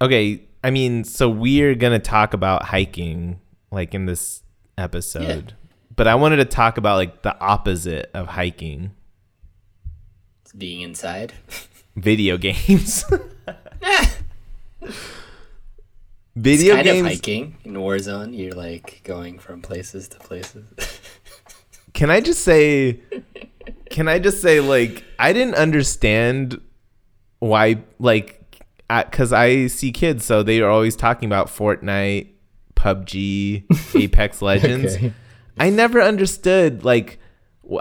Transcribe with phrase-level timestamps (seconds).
[0.00, 4.42] Okay, I mean, so we're gonna talk about hiking like in this
[4.76, 5.54] episode,
[5.94, 8.92] but I wanted to talk about like the opposite of hiking:
[10.42, 11.32] It's being inside.
[11.96, 13.04] video games.
[16.36, 17.06] It's video kind games.
[17.06, 18.36] of hiking in Warzone.
[18.36, 20.64] You're like going from places to places.
[21.94, 23.00] Can I just say?
[23.88, 26.60] Can I just say like I didn't understand
[27.38, 28.33] why like
[28.88, 32.28] because I see kids so they are always talking about Fortnite,
[32.76, 34.96] PUBG, Apex Legends.
[34.96, 35.12] Okay.
[35.58, 37.18] I never understood like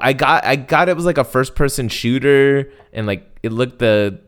[0.02, 3.80] I got I got it was like a first person shooter and like it looked
[3.80, 4.20] the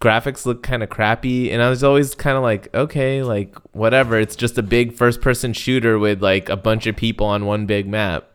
[0.00, 4.18] graphics looked kind of crappy and I was always kind of like okay like whatever
[4.18, 7.66] it's just a big first person shooter with like a bunch of people on one
[7.66, 8.26] big map.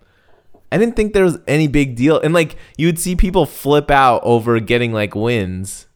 [0.72, 3.90] I didn't think there was any big deal and like you would see people flip
[3.90, 5.88] out over getting like wins.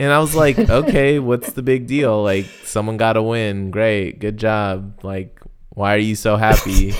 [0.00, 2.22] And I was like, okay, what's the big deal?
[2.22, 3.70] Like someone got a win.
[3.70, 4.18] Great.
[4.18, 5.04] Good job.
[5.04, 5.38] Like
[5.68, 6.94] why are you so happy?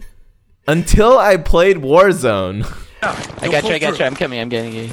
[0.68, 2.70] Until I played Warzone.
[3.02, 4.04] I got you, I got you.
[4.04, 4.90] I'm coming, I'm getting you.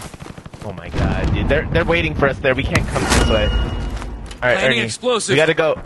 [0.63, 1.49] Oh my god, dude.
[1.49, 2.55] They're they're waiting for us there.
[2.55, 3.47] We can't come this way.
[3.47, 4.79] Alright, Ernie.
[4.79, 5.33] explosive.
[5.33, 5.81] We gotta go.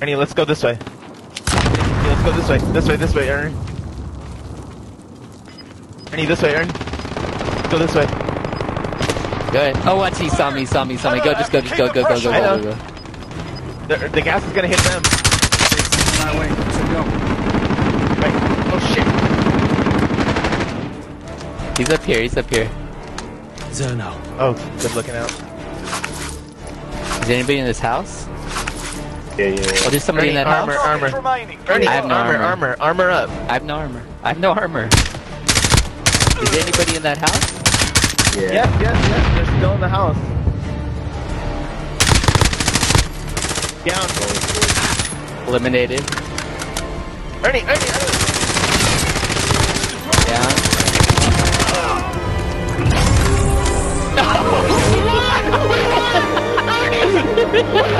[0.00, 0.78] Ernie, let's go this way.
[1.52, 2.72] Yeah, let's go this way.
[2.72, 3.69] This way, this way, Ernie.
[6.12, 6.72] Ernie, this way, Ernie.
[7.70, 8.06] Go this way.
[9.52, 9.76] Go ahead.
[9.86, 11.20] Oh, once he saw me, saw me, saw me.
[11.20, 12.72] Go, just go, just go, go, go, go, go, go, go.
[13.88, 15.02] The, the gas is gonna hit them.
[16.18, 16.48] My way.
[16.48, 17.02] So go.
[18.22, 18.34] Right.
[18.72, 19.06] Oh shit.
[21.78, 22.68] He's up here, he's up here.
[23.72, 24.20] Zone out.
[24.38, 25.30] Oh, good looking out.
[27.22, 28.26] Is anybody in this house?
[29.38, 29.82] Yeah, yeah, yeah.
[29.84, 31.12] Oh, there's somebody in that armor, house?
[31.12, 31.46] armor.
[31.68, 32.76] Ernie, I have no armor, armor.
[32.76, 33.30] armor, armor up.
[33.48, 34.02] I have no armor.
[34.22, 34.88] I have no armor.
[36.42, 37.52] Is anybody in that house?
[38.34, 38.52] Yeah.
[38.52, 39.24] Yes, yes, yes.
[39.34, 40.16] They're still in the house.
[43.84, 44.08] Down.
[45.48, 46.00] Eliminated.
[47.44, 48.16] Ernie, Ernie, Ernie.
[50.26, 50.50] Down.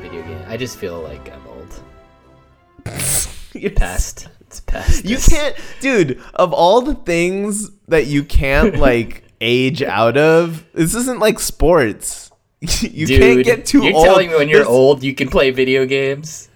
[0.00, 1.80] video game, I just feel like I'm old.
[3.54, 4.28] You're Past.
[4.42, 5.04] It's past.
[5.04, 6.22] You can't, dude.
[6.34, 12.30] Of all the things that you can't like age out of, this isn't like sports.
[12.60, 13.92] you Dude, can't get too old.
[13.92, 16.48] You're telling me when you're There's- old you can play video games?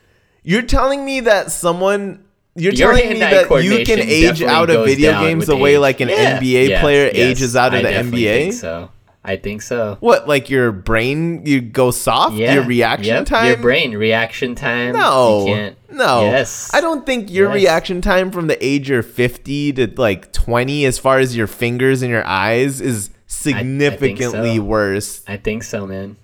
[0.42, 2.24] You're telling me that someone.
[2.56, 6.00] You're Your telling me that you can age out of video games the way like
[6.00, 6.38] an Yeah.
[6.38, 8.52] NBA Yes, player yes, ages out of I the NBA.
[8.54, 8.90] So
[9.22, 9.98] I think so.
[10.00, 12.34] What, like your brain, you go soft?
[12.36, 12.54] Yeah.
[12.54, 13.46] Your reaction Yep, time?
[13.48, 14.94] Your brain reaction time.
[14.94, 15.76] No, You can't.
[15.92, 16.22] no.
[16.22, 16.70] Yes.
[16.72, 17.54] I don't think your Yes.
[17.56, 22.00] reaction time from the age you're 50 to like 20, as far as your fingers
[22.00, 24.62] and your eyes, is significantly so.
[24.62, 25.22] worse.
[25.28, 26.16] I think so, man.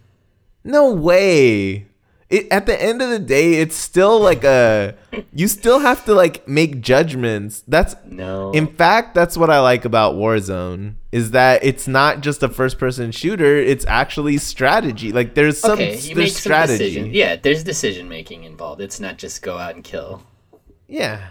[0.65, 1.87] No way.
[2.29, 4.97] It, at the end of the day, it's still like a.
[5.33, 7.63] You still have to like make judgments.
[7.69, 8.51] That's No.
[8.51, 13.13] in fact, that's what I like about Warzone is that it's not just a first-person
[13.13, 15.13] shooter; it's actually strategy.
[15.13, 16.79] Like there's some okay, there's some strategy.
[16.79, 17.15] decisions.
[17.15, 18.81] Yeah, there's decision making involved.
[18.81, 20.25] It's not just go out and kill.
[20.89, 21.29] Yeah.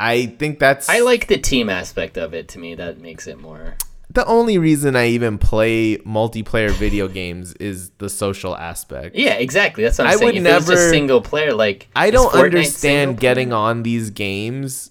[0.00, 2.48] I think that's I like the team aspect of it.
[2.48, 3.76] To me, that makes it more.
[4.10, 9.16] The only reason I even play multiplayer video games is the social aspect.
[9.16, 9.84] Yeah, exactly.
[9.84, 10.24] That's what I'm I saying.
[10.26, 14.90] would if never- just single player, like I don't understand getting on these games,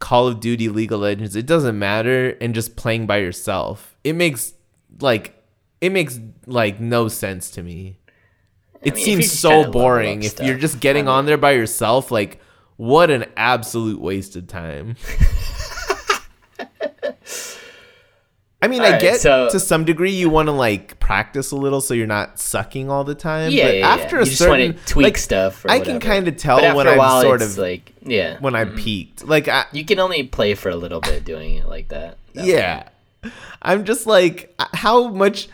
[0.00, 1.36] Call of Duty, League of Legends.
[1.36, 3.96] It doesn't matter, and just playing by yourself.
[4.04, 4.52] It makes
[5.00, 5.34] like
[5.80, 7.98] it makes like no sense to me.
[8.82, 11.26] It mean, seems just trying to so boring if stuff, you're just getting I on
[11.26, 12.10] there by yourself.
[12.12, 12.40] Like,
[12.76, 14.96] what an absolute waste of time.
[18.60, 21.56] I mean, I Alright, get so- to some degree you want to like practice a
[21.56, 23.52] little so you're not sucking all the time.
[23.52, 24.22] Yeah, but yeah, after yeah.
[24.22, 25.64] a you certain tweak like, stuff.
[25.64, 28.38] Or I can kind of tell when I'm sort of like yeah.
[28.40, 29.24] when I'm peaked.
[29.24, 32.18] Like I, you can only play for a little bit doing it like that.
[32.34, 32.50] That way.
[32.52, 32.88] yeah,
[33.62, 35.48] I'm just like uh, how much.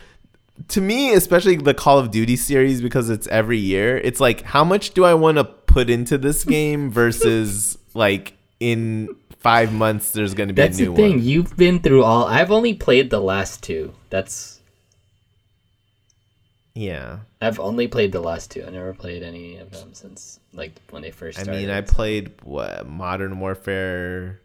[0.69, 4.63] To me, especially the Call of Duty series, because it's every year, it's like how
[4.63, 9.15] much do I want to put into this game versus like in
[9.45, 11.11] five months there's going to be That's a new the thing.
[11.19, 11.23] one.
[11.23, 12.25] You've been through all.
[12.25, 13.93] I've only played the last two.
[14.11, 14.61] That's.
[16.75, 18.65] Yeah, I've only played the last two.
[18.67, 22.33] I never played any of them since like when they first I mean, I played
[22.43, 24.41] what Modern Warfare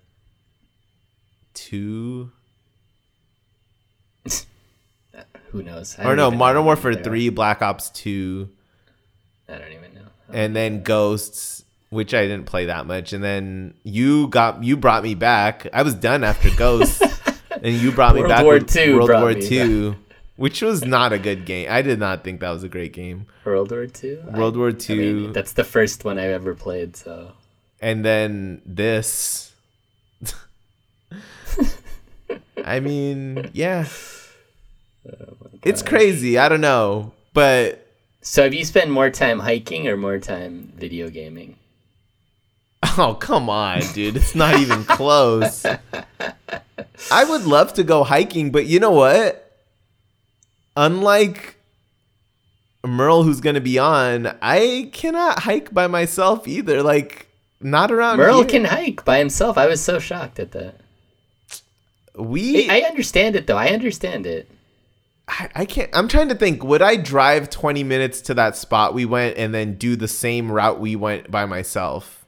[1.56, 2.31] two
[5.52, 5.98] Who knows?
[5.98, 8.50] I or no Modern Warfare many there three, Black Ops two.
[9.48, 10.02] I don't even know.
[10.31, 15.03] and then Ghosts, which I didn't play that much, and then you got you brought
[15.03, 15.68] me back.
[15.74, 17.01] I was done after Ghosts,
[17.51, 19.95] and you brought me back World back War II World War two,
[20.36, 21.68] which was not a good game.
[21.69, 23.27] I did not think that was a great game.
[23.45, 24.24] World War Two.
[24.31, 26.95] World War I mean, that's the first one I've ever played.
[26.95, 27.33] So
[27.81, 29.53] and then this.
[32.63, 33.88] I mean, yeah.
[35.07, 36.38] Oh it's crazy.
[36.38, 37.88] I don't know, but
[38.21, 41.56] So have you spent more time hiking or more time video gaming?
[43.01, 45.66] oh come on, dude, it's not even close.
[47.12, 49.57] I would love to go hiking, but you know what?
[50.75, 51.56] Unlike
[52.86, 56.84] Merle, who's gonna be on, I cannot hike by myself either.
[56.84, 57.28] Like,
[57.62, 58.50] not around Merle here.
[58.50, 59.57] can hike by himself.
[59.57, 60.75] I was so shocked at that.
[62.16, 63.57] We, I understand it though.
[63.57, 64.52] I understand it.
[65.25, 65.90] I, I can't.
[65.94, 66.66] I'm trying to think.
[66.66, 70.52] Would I drive 20 minutes to that spot we went and then do the same
[70.52, 72.19] route we went by myself?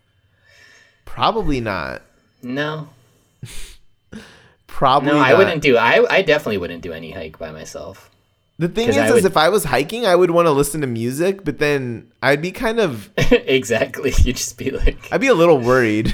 [1.14, 2.02] Probably not.
[2.42, 2.90] No,
[4.68, 5.78] Probably no, I wouldn't do.
[5.78, 8.10] I I definitely wouldn't do any hike by myself.
[8.58, 10.82] The thing is, I is would- if I was hiking, I would want to listen
[10.82, 14.14] to music, but then I'd be kind of, exactly.
[14.24, 16.14] You'd just be like, I'd be a little worried.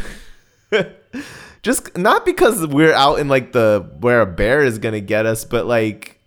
[1.64, 5.44] Just not because we're out in like the where a bear is gonna get us,
[5.46, 6.20] but like,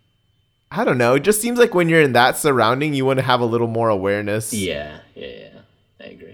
[0.71, 1.15] I don't know.
[1.15, 3.67] It just seems like when you're in that surrounding, you want to have a little
[3.67, 4.53] more awareness.
[4.53, 5.50] yeah, yeah, yeah.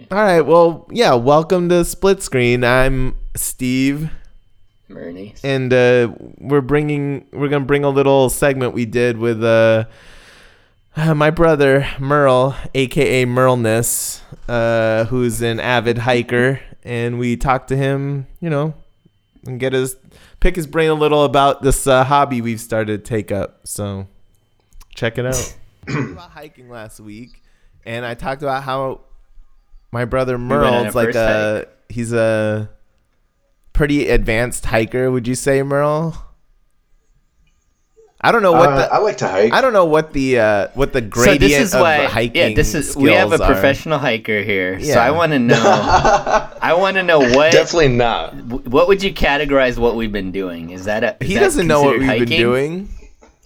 [0.10, 0.40] All right.
[0.40, 1.16] Well, yeah.
[1.16, 2.64] Welcome to Split Screen.
[2.64, 4.10] I'm Steve,
[4.90, 5.36] Murney.
[5.44, 9.84] and uh, we're bringing we're gonna bring a little segment we did with uh,
[10.96, 17.76] uh, my brother Merle, aka Merleness, uh, who's an avid hiker, and we talked to
[17.76, 18.28] him.
[18.40, 18.76] You know,
[19.46, 19.98] and get his
[20.40, 23.68] pick his brain a little about this uh, hobby we've started to take up.
[23.68, 24.08] So
[24.96, 25.58] check it out.
[25.90, 27.44] about hiking last week,
[27.86, 29.02] and I talked about how
[29.92, 32.70] my brother went on Merle's like first a he's a
[33.74, 35.10] pretty advanced hiker.
[35.12, 36.24] Would you say, Merle?
[38.20, 39.54] I don't know what Uh, the I like to hike.
[39.54, 42.50] I don't know what the uh, what the So gradient this is of why, hiking
[42.50, 43.54] yeah, this is we have a skills are.
[43.54, 44.80] professional hiker here.
[44.82, 45.56] So I want to know.
[46.62, 48.34] I want to know what Definitely not.
[48.66, 50.72] what would you categorize what we've been doing?
[50.72, 52.90] Is that a, is He that doesn't know what we've considered been doing.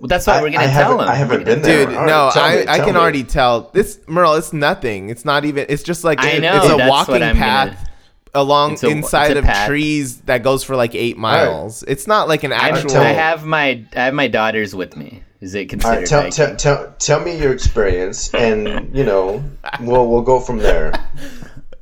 [0.01, 1.09] Well, that's what I- we're gonna I tell haven't- him.
[1.09, 1.86] I haven't We're gonna been there.
[1.86, 3.00] Dude, All right, no, tell I, me, I can me.
[3.00, 3.69] already tell.
[3.71, 5.09] This Merle, it's nothing.
[5.09, 5.65] It's not even.
[5.69, 7.88] It's just like I know, it's a walking path gonna-
[8.33, 9.68] along a- inside of path.
[9.68, 11.83] trees that goes for like eight miles.
[11.88, 12.89] It's not like an I, actual.
[12.89, 15.21] tell I have my I have my daughters with me.
[15.39, 19.44] Is it All considered right, tell, tell, tell, tell me your experience, and you know,
[19.81, 20.92] we'll we'll go from there.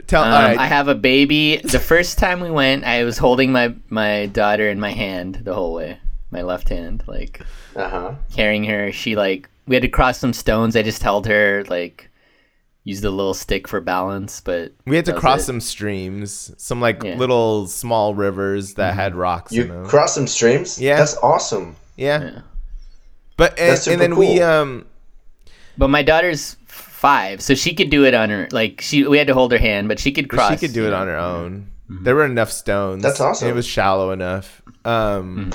[0.08, 0.24] tell.
[0.24, 1.58] Um, all right, I have a baby.
[1.58, 5.54] The first time we went, I was holding my my daughter in my hand the
[5.54, 5.98] whole way,
[6.32, 7.42] my left hand, like
[7.76, 8.14] Uh huh.
[8.34, 8.92] carrying her.
[8.92, 10.76] She like we had to cross some stones.
[10.76, 12.10] I just held her like
[12.84, 15.44] used a little stick for balance, but we had to cross it.
[15.46, 17.16] some streams, some like Yeah.
[17.16, 19.86] little small rivers that had rocks You in them.
[19.86, 20.80] cross some streams.
[20.82, 20.98] Yeah.
[20.98, 21.76] that's awesome.
[21.98, 22.22] yeah.
[22.24, 22.42] Yeah.
[23.38, 24.86] but and, That's and super then we um
[25.78, 28.48] But my daughter's five, so she could do it on her.
[28.52, 30.52] Like she, we had to hold her hand, but she could cross.
[30.52, 30.98] she could do it know.
[30.98, 31.72] on her own.
[31.90, 33.02] There were enough stones.
[33.04, 33.48] That's awesome.
[33.50, 34.62] It was shallow enough.
[34.86, 35.52] Um,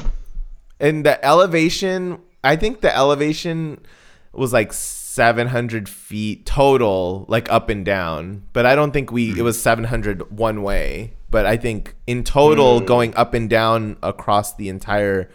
[0.84, 3.80] and the elevation, I think the elevation
[4.32, 8.44] was like 700 feet total, like up and down.
[8.52, 9.38] But I don't think we.
[9.38, 11.14] It was 700 one way.
[11.30, 15.30] But I think in total, going up and down across the entire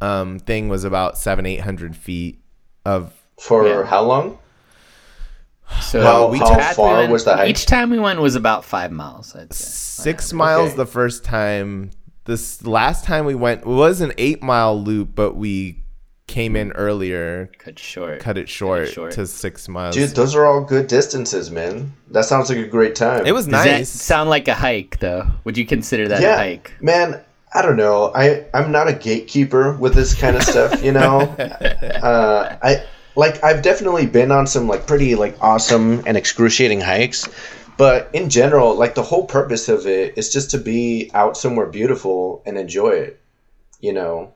[0.00, 2.42] um, thing was about seven, eight hundred feet
[2.84, 3.84] of For Yeah.
[3.84, 4.38] how long?
[5.80, 7.48] So How- we how path we far went- was the hike?
[7.48, 9.34] Each time we went was about five miles.
[9.34, 10.02] I'd say.
[10.02, 10.76] six miles okay.
[10.76, 11.90] the first time.
[12.24, 15.82] This last time we went it was an eight mile loop, but we
[16.26, 18.18] came in earlier, Cut short.
[18.20, 19.12] cut it short, short.
[19.12, 19.94] to six miles.
[19.94, 21.92] Dude, those are all good distances, man.
[22.10, 23.26] That sounds like a great time.
[23.26, 23.90] it was Does that nice.
[23.90, 25.26] sound like a hike, though?
[25.44, 26.72] Would you consider that yeah, a hike?
[26.80, 27.20] man.
[27.56, 28.10] I don't know.
[28.16, 31.20] I I'm not a gatekeeper with this kind of stuff, you know.
[32.02, 32.84] uh, I
[33.16, 37.28] like I've definitely been on some like pretty like awesome and excruciating hikes,
[37.76, 41.66] but in general, like the whole purpose of it is just to be out somewhere
[41.66, 43.20] beautiful and enjoy it,
[43.80, 44.32] you know.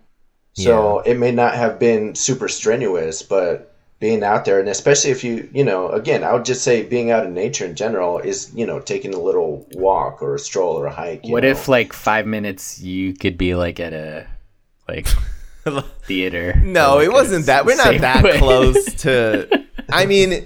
[0.54, 5.24] So it may not have been super strenuous, but being out there and especially if
[5.24, 8.48] you you know again i would just say being out in nature in general is
[8.54, 11.48] you know taking a little walk or a stroll or a hike you What know?
[11.48, 14.24] if like five minutes you could be like at a
[14.88, 15.08] like
[16.04, 16.54] theater?
[16.62, 17.64] No, like, it wasn't that.
[17.64, 19.64] We're not that close to.
[19.90, 20.44] I mean,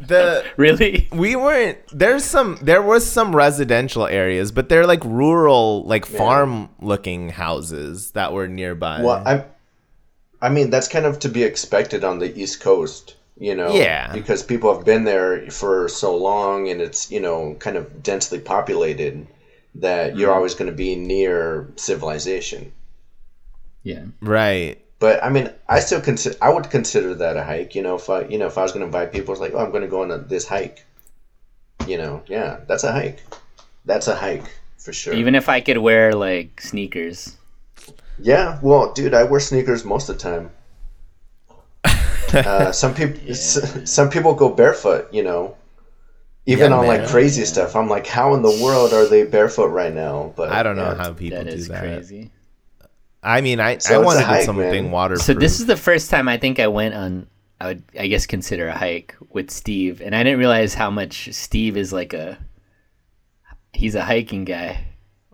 [0.00, 1.08] the really?
[1.12, 1.78] we weren't.
[1.92, 2.58] There's some.
[2.62, 9.02] There was some residential areas, but they're like rural, like farm-looking houses that were nearby.
[9.02, 9.44] well i
[10.42, 14.12] i mean that's kind of to be expected on the east coast you know Yeah.
[14.12, 18.38] because people have been there for so long and it's you know kind of densely
[18.38, 19.26] populated
[19.76, 20.36] that you're mm-hmm.
[20.36, 22.72] always going to be near civilization
[23.82, 24.04] Yeah.
[24.20, 24.84] right.
[25.00, 27.74] But I mean, I still consider I would consider that a hike.
[27.74, 29.54] You know, if I you know if I was going to invite people, it's like,
[29.54, 30.86] oh, I'm going to go on a, this hike.
[31.86, 33.22] You know, yeah, that's a hike.
[33.86, 34.44] That's a hike
[34.78, 35.14] for sure.
[35.14, 37.36] Even if I could wear like sneakers.
[38.18, 40.50] yeah, well, dude, I wear sneakers most of the time.
[42.44, 45.12] Uh, some people, s- some people go barefoot.
[45.12, 45.56] You know,
[46.46, 46.88] even Yeah, on man.
[46.88, 47.76] like crazy stuff.
[47.76, 50.32] I'm like, how in the world are they barefoot right now?
[50.36, 50.94] But I don't know yeah.
[50.94, 51.80] how people That do is that.
[51.80, 52.30] crazy.
[53.22, 54.90] I mean, I So I it's want to do hike, something man.
[54.92, 55.22] waterproof.
[55.24, 57.26] So this is the first time I think I went on.
[57.60, 61.28] I would, I guess, consider a hike with Steve, and I didn't realize how much
[61.32, 62.38] Steve is like a.
[63.74, 64.84] He's a hiking guy.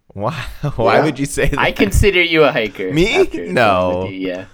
[0.08, 0.32] why.
[0.76, 1.04] Why Yeah.
[1.04, 1.58] would you say that?
[1.58, 2.92] I consider you a hiker.
[2.92, 3.14] Me?
[3.16, 4.08] after No.
[4.08, 4.44] you, Yeah.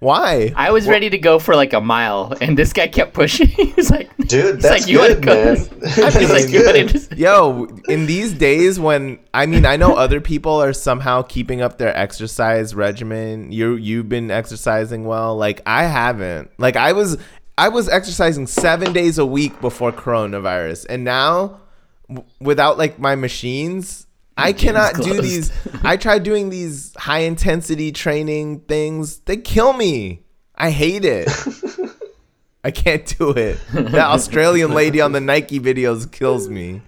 [0.00, 0.52] Why?
[0.54, 3.48] I was ready to go for like a mile, and this guy kept pushing.
[3.48, 5.56] He's like, Dude, that's like, you wanna good, go?" man.
[5.84, 6.88] He's That's like, good.
[6.88, 11.60] just- Yo, in these days when I mean I know other people are somehow keeping
[11.62, 13.50] up their exercise regimen.
[13.52, 15.36] You you've been exercising well.
[15.36, 16.50] Like I haven't.
[16.58, 17.16] Like I was
[17.56, 21.60] I was exercising 7 days a week before coronavirus and now
[22.08, 24.06] w- without like my machines
[24.38, 25.52] I cannot do these
[25.82, 29.18] I tried doing these high intensity training things.
[29.20, 30.22] They kill me.
[30.54, 31.28] I hate it.
[32.64, 33.58] I can't do it.
[33.72, 36.82] That Australian lady on the Nike videos kills me.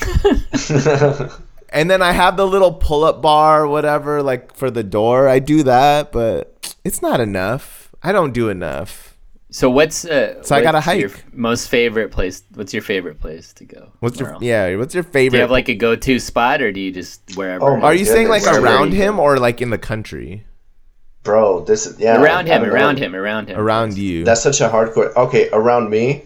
[1.70, 5.28] and then I have the little pull up bar, whatever, like for the door.
[5.28, 7.90] I do that, but it's not enough.
[8.02, 9.17] I don't do enough.
[9.50, 11.24] So what's uh, So I gotta what's your hike.
[11.32, 12.42] most favorite place?
[12.54, 13.92] What's your favorite place to go?
[14.00, 14.76] What's your yeah?
[14.76, 15.12] What's your favorite?
[15.12, 15.36] Do favorite?
[15.38, 17.64] you have like a go-to spot, or do you just wherever?
[17.64, 18.62] Oh Are you saying like goodness.
[18.62, 20.44] around him or like in the country?
[21.22, 22.20] Bro, this is yeah.
[22.22, 22.74] around him, don't know.
[22.74, 23.58] around him, around him.
[23.58, 24.24] Around you?
[24.24, 25.14] That's such a hardcore.
[25.16, 26.24] Okay, around me,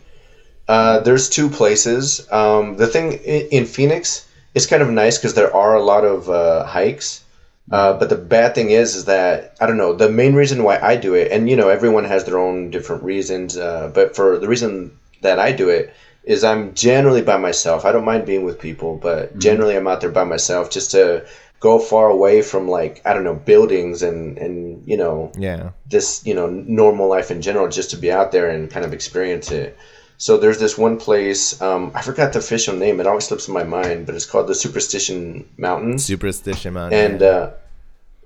[0.68, 2.26] uh, there's two places.
[2.30, 6.04] Um, the thing in, in Phoenix, it's kind of nice because there are a lot
[6.04, 7.21] of uh, hikes.
[7.70, 9.94] Uh, but the bad thing is, is that I don't know.
[9.94, 13.02] The main reason why I do it, and you know, everyone has their own different
[13.02, 13.56] reasons.
[13.56, 17.84] Uh, but for the reason that I do it is, I'm generally by myself.
[17.84, 21.24] I don't mind being with people, but generally I'm out there by myself just to
[21.62, 25.70] go far away from like I don't know buildings and and you know yeah.
[25.88, 28.92] this you know normal life in general just to be out there and kind of
[28.92, 29.78] experience it
[30.22, 33.54] so there's this one place um, i forgot the official name it always slips in
[33.54, 36.96] my mind but it's called the superstition mountains Superstition mountain.
[37.06, 37.50] and uh,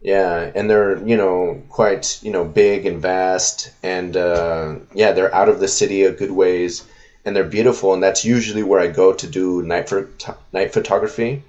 [0.02, 5.34] yeah and they're you know quite you know big and vast and uh, yeah they're
[5.34, 6.84] out of the city a good ways
[7.24, 11.42] and they're beautiful and that's usually where i go to do night phot- night photography.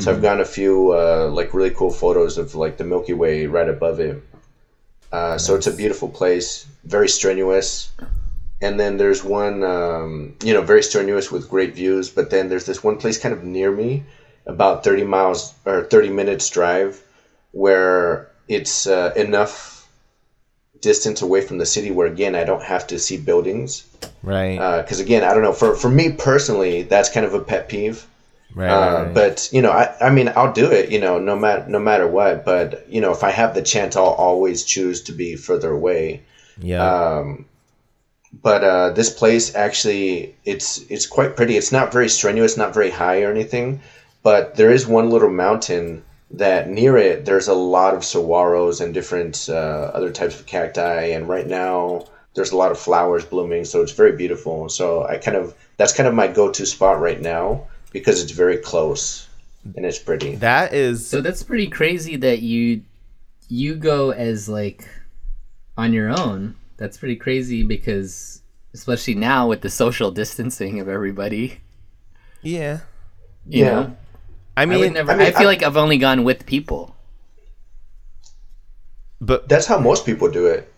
[0.00, 3.46] So i've gotten a few uh, like really cool photos of like the milky way
[3.46, 4.20] right above it.
[5.12, 7.92] Uh, so it's a beautiful place very strenuous
[8.60, 12.66] and then there's one um, you know very strenuous with great views but then there's
[12.66, 14.04] this one place kind of near me
[14.46, 17.02] about 30 miles or 30 minutes drive
[17.52, 19.88] where it's uh, enough
[20.80, 23.84] distance away from the city where again i don't have to see buildings
[24.22, 24.82] right.
[24.82, 28.06] because again i don't know for, for me personally that's kind of a pet peeve
[28.54, 28.68] right.
[28.68, 29.14] uh, right, right.
[29.14, 32.06] but you know I, I mean i'll do it you know no matter no matter
[32.06, 35.72] what but you know if i have the chance i'll always choose to be further
[35.72, 36.22] away
[36.58, 37.16] yeah.
[37.18, 37.46] um,
[38.32, 41.56] but uh, this place actually it's it's quite pretty.
[41.56, 43.80] It's not very strenuous, not very high or anything,
[44.22, 48.92] but there is one little mountain that near it there's a lot of saguaros and
[48.92, 53.64] different uh, other types of cacti, and right now there's a lot of flowers blooming,
[53.64, 54.68] so it's very beautiful.
[54.68, 58.58] So I kind of that's kind of my go-to spot right now because it's very
[58.58, 59.28] close
[59.74, 60.36] and it's pretty.
[60.36, 62.82] that is So that's pretty crazy that you
[63.48, 64.88] you go as like
[65.76, 66.54] on your own.
[66.76, 68.42] That's pretty crazy because
[68.74, 71.60] especially now with the social distancing of everybody,
[72.42, 72.80] yeah.
[73.48, 73.70] you Yeah.
[73.70, 73.96] know.
[74.56, 75.12] I I mean, would never.
[75.12, 76.94] I, I feel I- like I've only gone with people.
[79.20, 80.70] But That's how most people do it.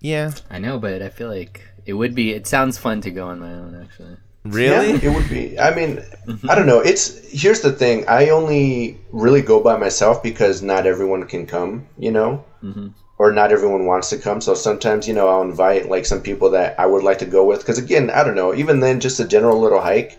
[0.00, 2.32] yeah, I know, but I feel like it would be.
[2.32, 4.16] It sounds fun to go on my own, actually.
[4.44, 4.92] really?
[4.94, 5.58] Yeah, it would be.
[5.58, 6.50] I mean, mm-hmm.
[6.50, 6.80] I don't know.
[6.80, 8.04] It's here's the thing.
[8.08, 11.86] I only really go by myself because not everyone can come.
[11.96, 12.88] You know, mm-hmm.
[13.18, 14.40] Or not everyone wants to come.
[14.40, 17.44] So sometimes, you know, I'll invite like some people that I would like to go
[17.44, 17.60] with.
[17.60, 18.54] Because again, I don't know.
[18.54, 20.18] Even then, just a general little hike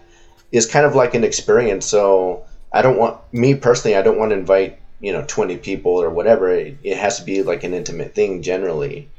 [0.51, 1.85] is kind of like an experience.
[1.85, 3.95] So I don't want me personally.
[3.95, 6.49] I don't want to invite you know 20 people or whatever.
[6.49, 9.09] It, it has to be like an intimate thing generally.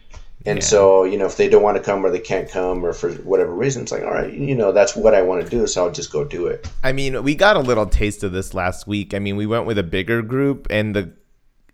[0.47, 0.65] And Yeah.
[0.65, 3.11] so, you know, if they don't want to come or they can't come or for
[3.13, 5.67] whatever reason, it's like, all right, you know, that's what I want to do.
[5.67, 6.71] So I'll just go do it.
[6.85, 9.15] I mean, we got a little taste of this last week.
[9.15, 11.13] I mean, we went with a bigger group, and the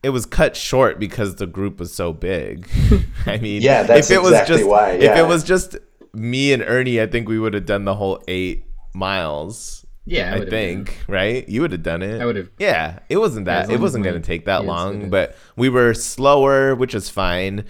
[0.05, 2.69] it was cut short because the group was so big.
[3.27, 5.77] I mean, Yeah, that's if it was exactly just why, if it was just
[6.13, 9.85] me and Ernie, I think we would have done the whole eight miles.
[10.07, 11.49] Yeah, I, would've think, right?
[11.49, 12.21] You would have done it.
[12.21, 13.69] I would've- Yeah, it wasn't that.
[13.69, 17.09] long It wasn't going to take that kids long, but we were slower, which is
[17.09, 17.65] fine.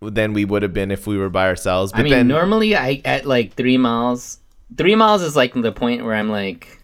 [0.00, 1.90] Than we would have been if we were by ourselves.
[1.92, 4.38] But I mean, then, normally I at like three miles.
[4.76, 6.82] Three miles is like the point where I'm like,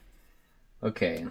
[0.83, 1.25] okay,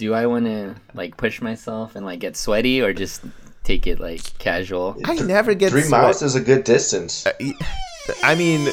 [0.00, 3.22] do I want to like push myself and like get sweaty or just
[3.64, 4.96] take it like casual?
[5.04, 7.26] I never get Three sweat- miles is a good distance.
[7.26, 7.32] Uh,
[8.22, 8.66] I mean,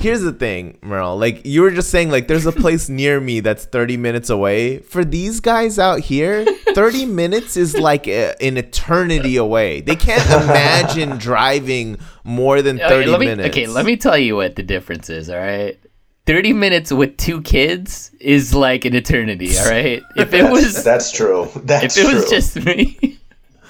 [0.00, 1.18] here's the thing, Merle.
[1.18, 4.78] Like you were just saying, like there's a place near me that's 30 minutes away.
[4.78, 9.82] For these guys out here, 30 minutes is like a, an eternity away.
[9.82, 13.48] They can't imagine driving more than 30 Okay, let me, minutes.
[13.50, 15.28] Okay, let me tell you what the difference is.
[15.28, 15.78] All right.
[16.26, 20.02] 30 minutes with two kids is like an eternity, all right?
[20.16, 21.50] If it was That's true.
[21.56, 22.04] That's true.
[22.04, 23.18] if it was just me,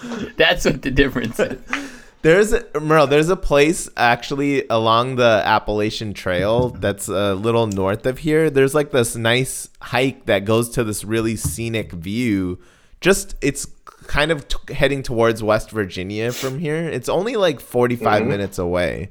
[0.36, 1.58] that's what the difference is.
[2.22, 8.06] There's a, Merle, there's a place actually along the Appalachian Trail that's a little north
[8.06, 8.48] of here.
[8.48, 12.60] There's like this nice hike that goes to this really scenic view.
[13.00, 13.66] Just it's
[14.06, 16.76] kind of t- heading towards West Virginia from here.
[16.76, 18.28] It's only like 45 mm-hmm.
[18.28, 19.10] minutes away,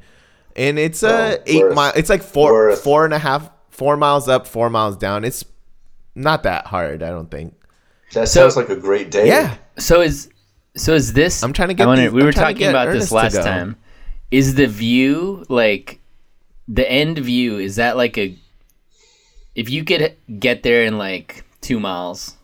[0.55, 1.93] and it's a Oh, eight worth- mile.
[1.95, 2.81] It's like four worth.
[2.83, 5.23] four and a half four miles up, four miles down.
[5.23, 5.43] It's
[6.15, 7.53] not that hard, I don't think.
[8.13, 9.27] that sounds like a great day.
[9.27, 10.29] Yeah, So is
[10.75, 11.43] so is this?
[11.43, 13.75] I'm trying to get wonder- these- we I'm were talking about Ernest this last time.
[14.31, 15.99] Is the view like
[16.67, 17.57] the end view?
[17.57, 18.37] Is that like a?
[19.55, 22.35] If you could get there in like two miles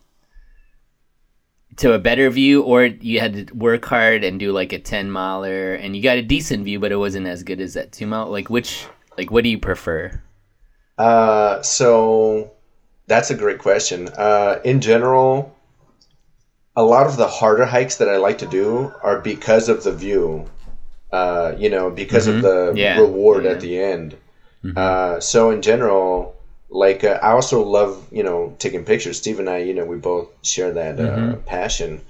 [1.78, 5.10] to a better view, or you had to work hard and do like a ten
[5.12, 8.08] miler, and you got a decent view, but it wasn't as good as that two
[8.08, 8.28] mile.
[8.30, 8.86] Like which?
[9.18, 10.22] Like what do you prefer?
[10.98, 12.52] Uh, so
[13.08, 14.10] that's a great question.
[14.18, 15.56] Uh, in general,
[16.76, 19.92] a lot of the harder hikes that I like to do are because of the
[19.94, 20.46] view.
[21.12, 23.00] Uh, you know, because of the Yeah.
[23.00, 23.52] reward Yeah.
[23.52, 24.18] at the end.
[24.76, 26.36] Uh, so in general,
[26.70, 29.18] like uh, I also love you know taking pictures.
[29.18, 32.02] Steve and I, you know, we both share that uh, passion,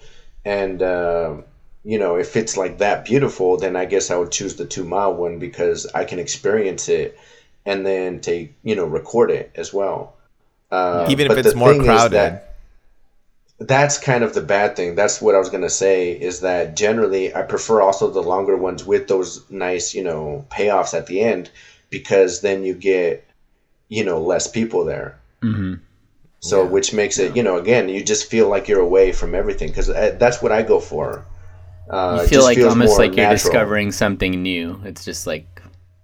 [0.45, 1.35] and uh,
[1.83, 4.83] you know, if it's like that beautiful, then I guess I would choose the two
[4.83, 7.17] mile one because I can experience it
[7.65, 10.15] and then take you know record it as well.
[10.71, 12.13] Uh, even if it's more crowded.
[12.17, 12.43] that-
[13.59, 14.93] that's kind of the bad thing.
[14.93, 16.11] That's what I was gonna say.
[16.11, 20.93] Is that generally I prefer also the longer ones with those nice you know payoffs
[20.93, 21.49] at the end
[21.89, 23.26] because then you get
[23.89, 25.19] you know less people there.
[25.41, 25.76] Mm-hmm.
[26.39, 29.69] So which makes it you know again you just feel like you're away from everything
[29.69, 31.26] because that's what I go for.
[31.89, 33.54] Uh, You feel like almost more like you're natural.
[33.54, 34.82] discovering something new.
[34.86, 35.47] It's just like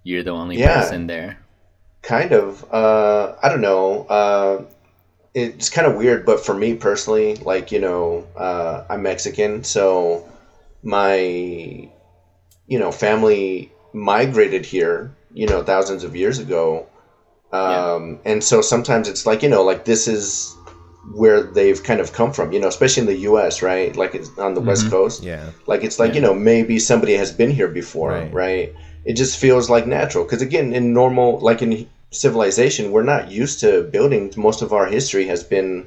[0.02, 0.80] you're the only Yeah.
[0.80, 1.38] person there.
[2.02, 4.62] kind of uh i don't know uh
[5.32, 10.28] it's kind of weird but for me personally like you know uh i'm mexican so
[10.82, 11.16] my
[12.66, 16.86] you know family migrated here you know thousands of years ago
[17.54, 20.56] um and so sometimes it's like you know like this is
[21.12, 23.94] where they've kind of come from you know especially in the us right?
[24.02, 25.22] Like it's on the west coast.
[25.22, 25.50] Yeah.
[25.66, 28.32] like it's like you know maybe somebody has been here before Right.
[28.32, 30.24] right, it just feels like natural.
[30.24, 31.70] Because again in normal like in
[32.10, 35.86] civilization we're not used to building most of our history has been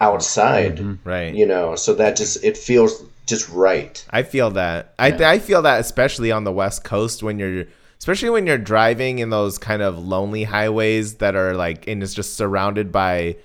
[0.00, 1.34] outside Right.
[1.34, 1.76] you know?
[1.76, 4.04] So that just it feels just right.
[4.10, 4.92] I feel that.
[4.98, 7.64] I I feel that especially on the West Coast when you're
[7.98, 12.14] especially when you're driving in those kind of lonely highways that are like and it's
[12.14, 13.36] just surrounded by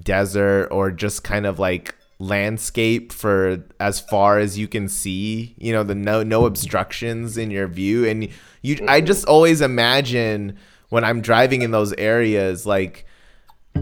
[0.00, 5.72] desert or just kind of like landscape for as far as you can see, you
[5.72, 8.06] know, the no no obstructions in your view.
[8.06, 8.28] And
[8.62, 10.56] you I just always imagine
[10.88, 13.06] when I'm driving in those areas like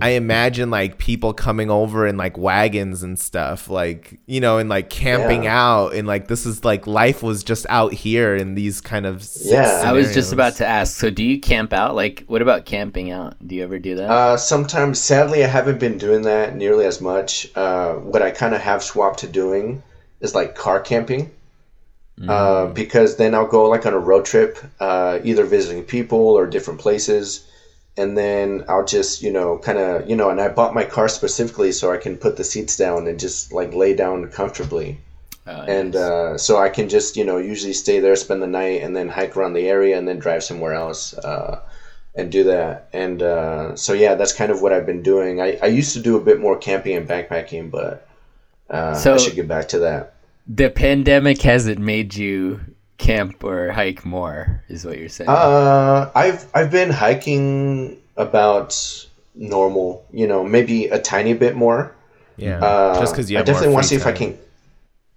[0.00, 4.68] I imagine like people coming over in like wagons and stuff, like you know, and
[4.68, 5.60] like camping Yeah.
[5.60, 9.16] out, and like this is like life was just out here in these kind of
[9.20, 9.82] s- Yeah.
[9.84, 10.98] I was just about to ask.
[10.98, 11.94] So, do you camp out?
[11.94, 13.36] Like, what about camping out?
[13.46, 14.10] Do you ever do that?
[14.10, 18.54] uh sometimes sadly i haven't been doing that nearly as much uh what i kind
[18.54, 19.82] of have swapped to doing
[20.20, 21.30] is like car camping
[22.28, 26.46] uh, because then I'll go like on a road trip, uh, either visiting people or
[26.46, 27.44] different places,
[27.96, 31.08] and then I'll just you know kind of you know, and I bought my car
[31.08, 34.98] specifically so I can put the seats down and just like lay down comfortably,
[35.46, 36.02] Oh, and nice.
[36.02, 39.08] uh, so I can just you know usually stay there, spend the night, and then
[39.08, 41.14] hike around the area, and then drive somewhere else.
[41.14, 41.60] Uh,
[42.14, 45.40] and do that, and uh, so yeah, that's kind of what I've been doing.
[45.40, 48.06] I, I used to do a bit more camping and backpacking, but
[48.68, 50.12] uh, So- I should get back to that.
[50.46, 52.60] the pandemic hasn't made you
[52.98, 55.28] camp or hike more, is what you're saying.
[55.30, 58.76] Uh, I've I've been hiking about
[59.34, 61.94] normal, you know, maybe a tiny bit more.
[62.36, 62.58] Yeah.
[62.62, 64.38] Uh, Just because you I definitely want to see free if I can.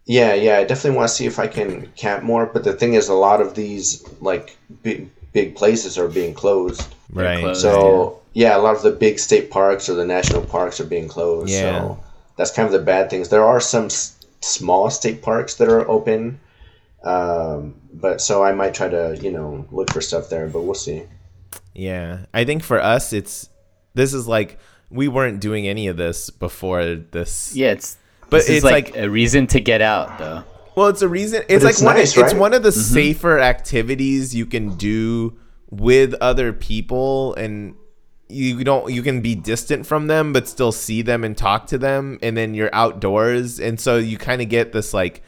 [0.05, 2.45] Yeah, yeah, I definitely want to see if I can camp more.
[2.45, 6.93] But the thing is, a lot of these like big big places are being closed.
[7.11, 7.39] Right.
[7.39, 7.61] closed.
[7.61, 11.07] So yeah, a lot of the big state parks or the national parks are being
[11.07, 11.49] closed.
[11.51, 11.79] Yeah.
[11.79, 11.99] So
[12.38, 13.29] that's kind of the bad things.
[13.29, 16.39] There are some s- small state parks that are open,
[17.05, 20.47] um, but so I might try to you know look for stuff there.
[20.47, 21.03] But we'll see.
[21.73, 22.25] Yeah.
[22.33, 23.49] I think for us, it's
[23.93, 27.55] this is like we weren't doing any of this before this.
[27.55, 27.97] yeah, it's
[28.29, 30.43] But this is it's like, like- a reason to get out, though.
[30.75, 31.43] Well, it's a reason.
[31.47, 31.95] It's it's like one.
[31.95, 32.93] nice, of, It's one of the Mm-hmm.
[32.93, 35.37] safer activities you can do
[35.69, 37.75] with other people, and
[38.27, 38.91] you don't.
[38.91, 42.35] You can be distant from them, but still see them and talk to them, and
[42.35, 45.23] then you're outdoors, and so you kind of get this like.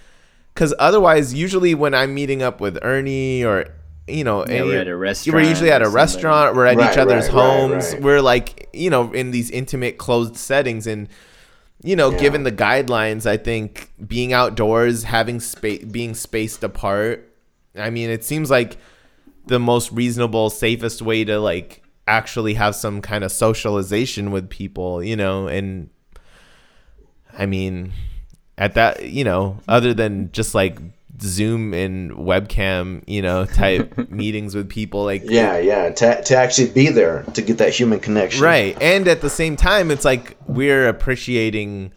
[0.58, 3.66] Because otherwise, usually when I'm meeting up with Ernie or
[4.08, 5.36] you know, Yeah, any- we're at a restaurant.
[5.44, 5.96] We're usually at a something.
[5.96, 6.56] restaurant.
[6.56, 7.94] We're at Right, each other's right, right, homes.
[7.94, 8.02] right.
[8.02, 11.10] We're like you know in these intimate, closed settings, and
[11.84, 12.18] you know, Yeah.
[12.18, 17.32] given the guidelines, I think being outdoors, having space, being spaced apart.
[17.78, 18.78] I mean, it seems like
[19.46, 25.04] the most reasonable, safest way to like actually have some kind of socialization with people,
[25.04, 25.90] you know, and
[27.38, 27.92] I mean,
[28.58, 30.80] at that, you know, other than just like
[31.22, 35.90] Zoom and webcam, you know, type meetings with people, like Yeah, yeah.
[35.90, 38.44] To to actually be there to get that human connection.
[38.44, 38.78] Right.
[38.82, 41.94] And at the same time, it's like we're appreciating.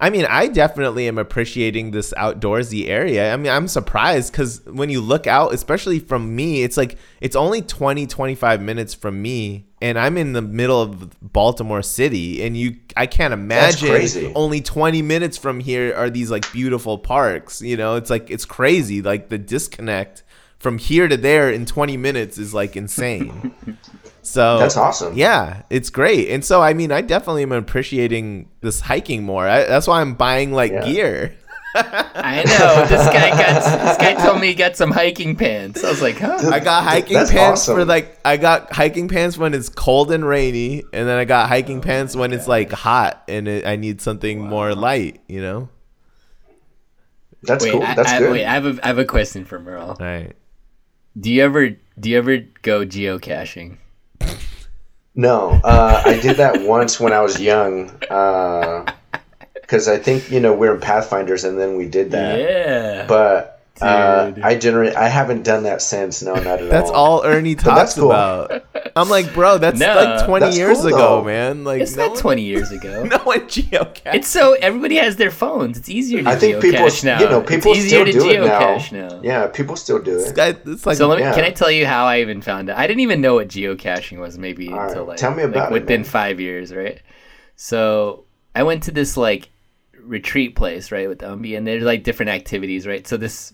[0.00, 3.32] I mean, I definitely am appreciating this outdoorsy area.
[3.32, 7.34] I mean, I'm surprised because when you look out, especially from me, it's like it's
[7.34, 9.66] only 20, 25 minutes from me.
[9.80, 12.44] And I'm in the middle of Baltimore City.
[12.44, 17.60] And you, I can't imagine only 20 minutes from here are these like beautiful parks.
[17.60, 19.02] You know, it's like, it's crazy.
[19.02, 20.22] Like the disconnect
[20.58, 23.54] from here to there in 20 minutes is like insane.
[24.20, 25.16] So That's awesome.
[25.16, 26.28] Yeah, it's great.
[26.28, 29.48] And so, I mean, I definitely am appreciating this hiking more.
[29.48, 30.84] I, that's why I'm buying like Yeah.
[30.84, 31.36] gear.
[31.74, 35.82] I know this guy got this guy told me he got some hiking pants.
[35.82, 36.50] I was like, huh?
[36.52, 40.26] I got hiking That's pants for like I got hiking pants when it's cold and
[40.26, 43.76] rainy, and then I got hiking oh pants when it's like hot and it, I
[43.76, 45.20] need something more light.
[45.28, 45.68] You know.
[47.44, 47.82] That's Wait, cool.
[47.82, 48.32] I, That's I, good.
[48.32, 49.90] wait, I have a I have a question for Merle.
[49.90, 50.34] All right.
[51.18, 53.78] Do you ever do you ever go geocaching?
[55.14, 57.88] No, uh, I did that once when I was young.
[59.60, 62.38] Because I think you know we're in Pathfinders, and then we did that.
[62.38, 63.06] Yeah.
[63.06, 66.22] But uh, I generally I haven't done that since.
[66.22, 66.70] No, not at That's all.
[66.70, 68.10] That's all Ernie talks cool.
[68.12, 68.64] about.
[68.96, 71.24] I'm like, bro, that's No, like 20 that's years cool, ago, though.
[71.24, 71.64] man.
[71.64, 73.04] Like, it's no not one- 20 years ago.
[73.04, 74.14] No one geocache.
[74.14, 75.78] It's so everybody has their phones.
[75.78, 77.20] It's easier to I think geocache people, now.
[77.20, 78.78] you know, people it's still to do it now.
[78.92, 79.20] now.
[79.22, 80.34] Yeah, people still do it.
[80.34, 81.34] guy, it's like So let me, Yeah.
[81.34, 82.76] can I tell you how I even found it?
[82.76, 85.52] I didn't even know what geocaching was maybe All right, until like, tell me like,
[85.52, 86.04] about it, within man.
[86.10, 87.00] five years, right?
[87.56, 89.50] So I went to this like
[90.00, 93.06] retreat place, right, with Umbi, and there's like different activities, right?
[93.06, 93.52] So this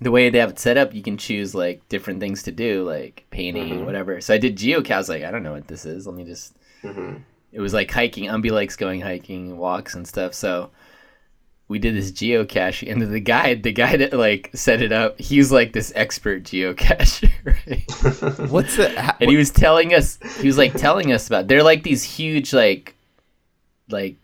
[0.00, 2.84] the way they have it set up, you can choose like different things to do,
[2.84, 3.84] like painting, Mm-hmm.
[3.84, 4.20] whatever.
[4.20, 4.90] So I did geocache.
[4.94, 6.06] I was like, I don't know what this is.
[6.06, 6.54] Let me just.
[6.82, 7.16] Mm-hmm.
[7.52, 8.24] It was like hiking.
[8.24, 10.34] Umbi likes going hiking, walks and stuff.
[10.34, 10.70] So
[11.68, 15.38] we did this geocache, and the guy, the guy that like set it up, he
[15.38, 18.48] was like this expert geocacher, right?
[18.50, 21.46] what's the ha- and he was telling us, he was like telling us about.
[21.48, 22.94] They're like these huge like,
[23.88, 24.16] like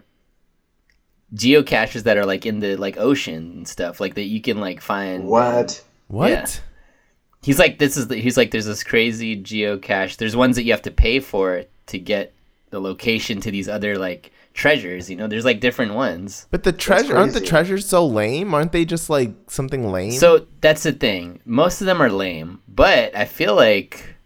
[1.35, 4.81] geocaches that are like in the like ocean and stuff, like that you can like
[4.81, 5.25] find.
[5.25, 5.83] What?
[6.09, 6.31] what?
[6.31, 6.47] Yeah.
[7.43, 10.17] He's like, this is the, he's like, there's this crazy geocache.
[10.17, 12.35] There's ones that you have to pay for to get
[12.71, 15.09] the location to these other like treasures.
[15.09, 16.49] You know, there's like different ones.
[16.51, 18.53] But the treasure aren't the treasures so lame?
[18.53, 20.13] Aren't they just like something lame?
[20.13, 21.41] So that's the thing.
[21.45, 24.17] Most of them are lame, but I feel like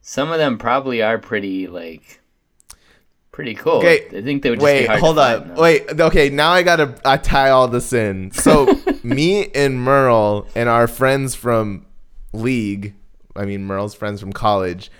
[0.00, 2.21] some of them probably are pretty like
[3.32, 3.78] pretty cool.
[3.78, 5.46] Okay, I think they would just wait, be hard hold up.
[5.46, 5.58] find.
[5.58, 8.30] Wait, okay, now I gotta I tie all this in.
[8.30, 11.86] So me and Merle and our friends from
[12.32, 12.94] league,
[13.34, 14.90] I mean Merle's friends from college,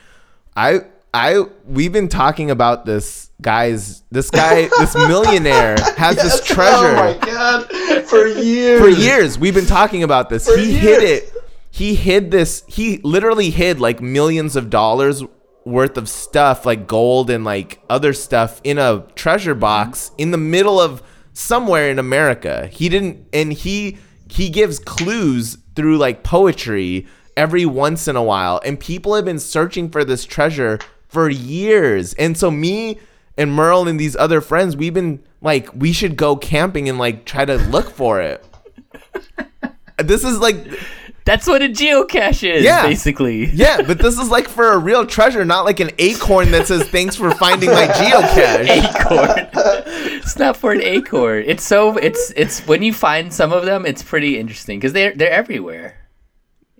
[0.56, 0.80] I
[1.14, 4.02] I we've been talking about this guys.
[4.10, 7.66] This guy, this millionaire, has this oh treasure Oh my god!
[8.06, 8.80] For years.
[8.80, 9.38] for years.
[9.38, 10.46] We've been talking about this.
[10.46, 11.32] For he hid it.
[11.70, 12.64] He hid this.
[12.66, 15.22] He literally hid like millions of dollars
[15.64, 19.60] worth of stuff, like gold and like other stuff, in a treasure mm-hmm.
[19.60, 22.68] box in the middle of somewhere in America.
[22.68, 23.98] He didn't, and he
[24.28, 29.38] he gives clues through like poetry every once in a while, and people have been
[29.38, 32.14] searching for this treasure for years.
[32.14, 32.98] And so me
[33.36, 37.24] and Merle and these other friends, we've been like, we should go camping and like
[37.24, 38.44] try to look for it.
[39.98, 40.56] this is like
[41.24, 42.82] That's what a geocache is, Yeah.
[42.86, 43.46] basically.
[43.46, 46.88] yeah, but this is like for a real treasure, not like an acorn that says
[46.88, 48.68] thanks for finding my geocache.
[48.68, 49.48] Acorn.
[50.18, 51.44] it's not for an acorn.
[51.46, 55.14] It's so it's it's when you find some of them, it's pretty interesting because they're
[55.14, 55.94] they're everywhere,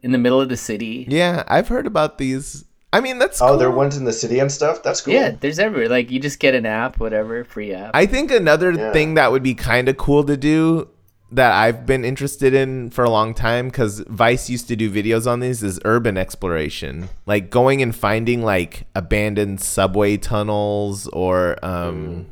[0.02, 1.06] in the middle of the city.
[1.08, 2.64] Yeah, I've heard about these.
[2.94, 3.56] I mean, that's Oh, cool.
[3.58, 4.82] there are ones in the city and stuff.
[4.82, 5.14] That's cool.
[5.14, 5.88] Yeah, there's everywhere.
[5.88, 7.92] Like you just get an app, whatever, free app.
[7.94, 8.92] I think another Yeah.
[8.92, 10.88] thing that would be kind of cool to do
[11.32, 15.26] that I've been interested in for a long time because Vice used to do videos
[15.30, 22.26] on these is urban exploration, like going and finding like abandoned subway tunnels or um,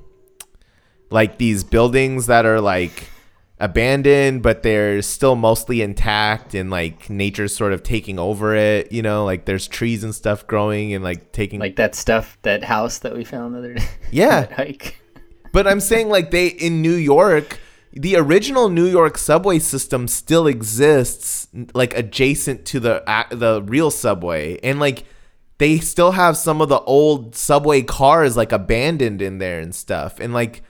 [1.11, 3.09] like these buildings that are like
[3.59, 9.03] abandoned but they're still mostly intact and like nature's sort of taking over it you
[9.03, 12.99] know like there's trees and stuff growing and like taking like that stuff, that house
[12.99, 13.85] that we found the other day.
[14.11, 14.47] Yeah.
[14.57, 14.97] hike.
[15.53, 17.59] But I'm saying like they in New York,
[17.93, 23.91] the original New York subway system still exists, like adjacent to the ac- the real
[23.91, 25.05] subway, and like
[25.59, 30.21] they still have some of the old subway cars like abandoned in there and stuff,
[30.21, 30.63] and like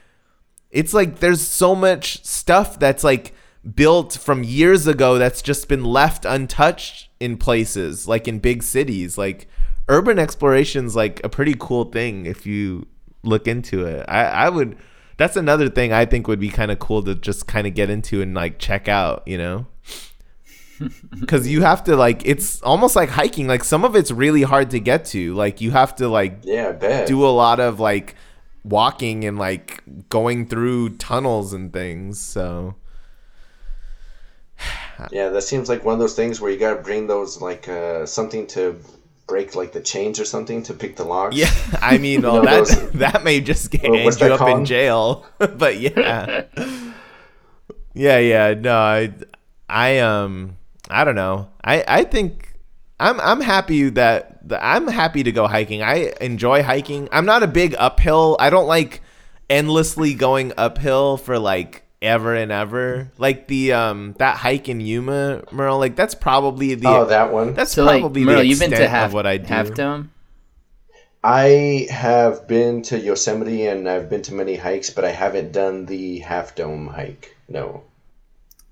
[0.71, 3.33] it's like there's so much stuff that's like
[3.75, 9.17] built from years ago that's just been left untouched in places like in big cities.
[9.17, 9.47] Like
[9.87, 12.87] urban exploration's like a pretty cool thing if you
[13.23, 14.05] look into it.
[14.07, 14.77] I i would
[15.17, 17.89] that's another thing i think would be kind of cool to just kind of get
[17.89, 19.65] into and like check out you know
[21.19, 24.71] because you have to like it's almost like hiking like some of it's really hard
[24.71, 26.71] to get to like you have to like Yeah,
[27.05, 28.15] do a lot of like
[28.63, 32.19] walking and like going through tunnels and things.
[32.19, 32.75] So
[35.11, 38.05] Yeah, that seems like one of those things where you gotta bring those like uh,
[38.05, 38.79] something to
[39.27, 41.35] break like the chains or something to pick the locks.
[41.35, 44.65] yeah, I mean, know oh, that those- that may just get end you up in
[44.65, 46.45] jail, but yeah,
[47.93, 48.53] yeah, yeah.
[48.53, 49.13] No, I,
[49.69, 50.57] I um,
[50.89, 51.49] I don't know.
[51.63, 52.53] I I think
[52.99, 55.81] I'm I'm happy that the, I'm happy to go hiking.
[55.81, 57.09] I enjoy hiking.
[57.11, 58.37] I'm not a big uphill.
[58.39, 59.01] I don't like
[59.49, 63.11] endlessly going uphill for like ever and ever.
[63.17, 65.79] Like the um that hike in Yuma, Merle.
[65.79, 67.53] Like that's probably the Oh, that one.
[67.53, 69.47] that's So like, probably Merle, the you've been to half of what I do.
[69.47, 70.11] Half Dome.
[71.23, 75.87] I have been to Yosemite and I've been to many hikes, but I haven't done
[75.87, 77.35] the Half Dome hike.
[77.47, 77.85] No,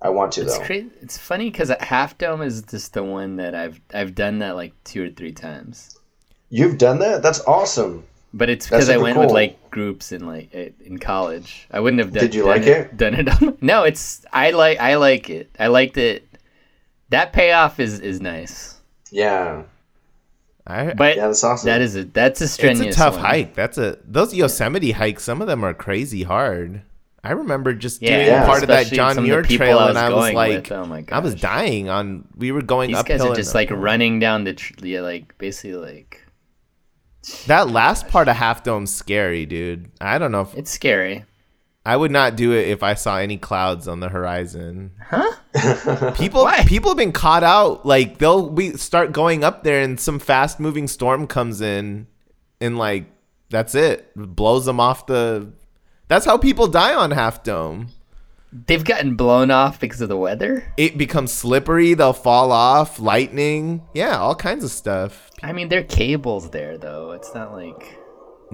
[0.01, 0.47] I want to though.
[0.47, 0.65] It's though.
[0.65, 0.89] crazy.
[1.01, 4.73] It's funny because Half Dome is just the one that I've I've done that like
[4.83, 5.91] two or three times.
[6.51, 7.23] You've done that?
[7.23, 8.05] That's awesome.
[8.33, 11.67] But it's because I super went with like groups in like eh, in college.
[11.71, 12.23] I wouldn't have done.
[12.23, 12.95] Did you done like it?
[12.97, 13.29] Done it.
[13.41, 15.49] on- no, it's I like I like it.
[15.59, 16.27] I liked it.
[17.09, 18.79] That payoff is is nice,
[19.11, 19.63] Yeah,
[20.67, 21.65] I, but yeah, that's awesome.
[21.67, 23.25] that is a that's a it's a tough one.
[23.25, 23.55] hike.
[23.55, 25.23] That's a those Yosemite hikes.
[25.23, 26.83] Some of them are crazy hard.
[27.23, 28.45] I remember just Yeah, doing Yeah.
[28.45, 30.71] part of that John some of the Muir trail, I and I was like, with,
[30.71, 32.27] oh my I was dying on.
[32.37, 33.17] We were going These uphill.
[33.17, 36.18] guys are and just like running down the tr- yeah, like basically like
[37.47, 39.91] That last part of Half Dome's scary, dude.
[39.99, 41.25] I don't know if it's scary.
[41.85, 44.91] I would not do it if I saw any clouds on the horizon.
[45.01, 46.11] Huh?
[46.15, 46.63] People Why?
[46.65, 47.85] people have been caught out.
[47.85, 52.07] Like they'll we start going up there and some fast moving storm comes in
[52.61, 53.05] and like
[53.49, 54.11] that's it.
[54.15, 55.51] Blows them off the
[56.07, 57.87] That's how people die on Half Dome.
[58.51, 60.73] They've gotten blown off because of the weather.
[60.75, 63.83] It becomes slippery, they'll fall off, lightning.
[63.93, 65.29] Yeah, all kinds of stuff.
[65.43, 67.11] I mean, there are cables there though.
[67.11, 67.99] It's not like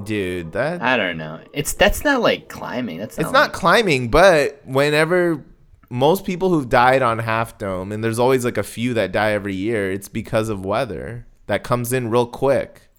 [0.03, 1.39] Dude, that I don't know.
[1.53, 2.97] It's that's not like climbing.
[2.97, 5.43] That's not It's not climbing, but whenever
[5.89, 9.31] most people who've died on Half Dome, and there's always like a few that die
[9.31, 12.89] every year, it's because of weather that comes in real quick.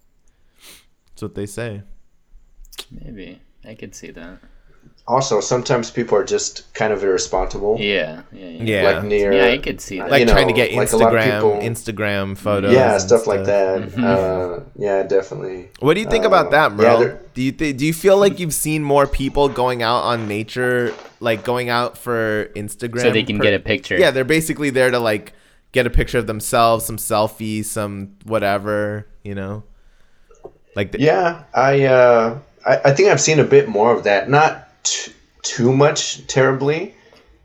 [1.09, 1.83] That's what they say.
[2.91, 4.39] maybe I could see that.
[5.09, 7.77] Also, sometimes people are just kind of irresponsible.
[7.79, 8.63] Yeah, yeah, yeah.
[8.83, 8.83] Yeah.
[8.93, 10.11] Like near, Yeah, I could see that.
[10.11, 12.73] like you trying to know, get like a lot of Instagram, people- Instagram photos.
[12.75, 13.83] yeah, and stuff like that.
[13.83, 14.05] Mm-hmm.
[14.05, 15.71] Uh, yeah, definitely.
[15.81, 16.99] What do you think Uh, about that, yeah, Merle?
[17.01, 20.27] they're- do you th- do you feel like you've seen more people going out on
[20.27, 23.97] nature, like going out for Instagram, So they can get a picture.
[23.99, 25.35] Yeah, they're basically there to like
[25.73, 29.63] get a picture of themselves, some selfies, some whatever, you know.
[30.75, 34.29] Like, the, Yeah, I, uh, I I think I've seen a bit more of that.
[34.29, 36.95] Not t- too much terribly.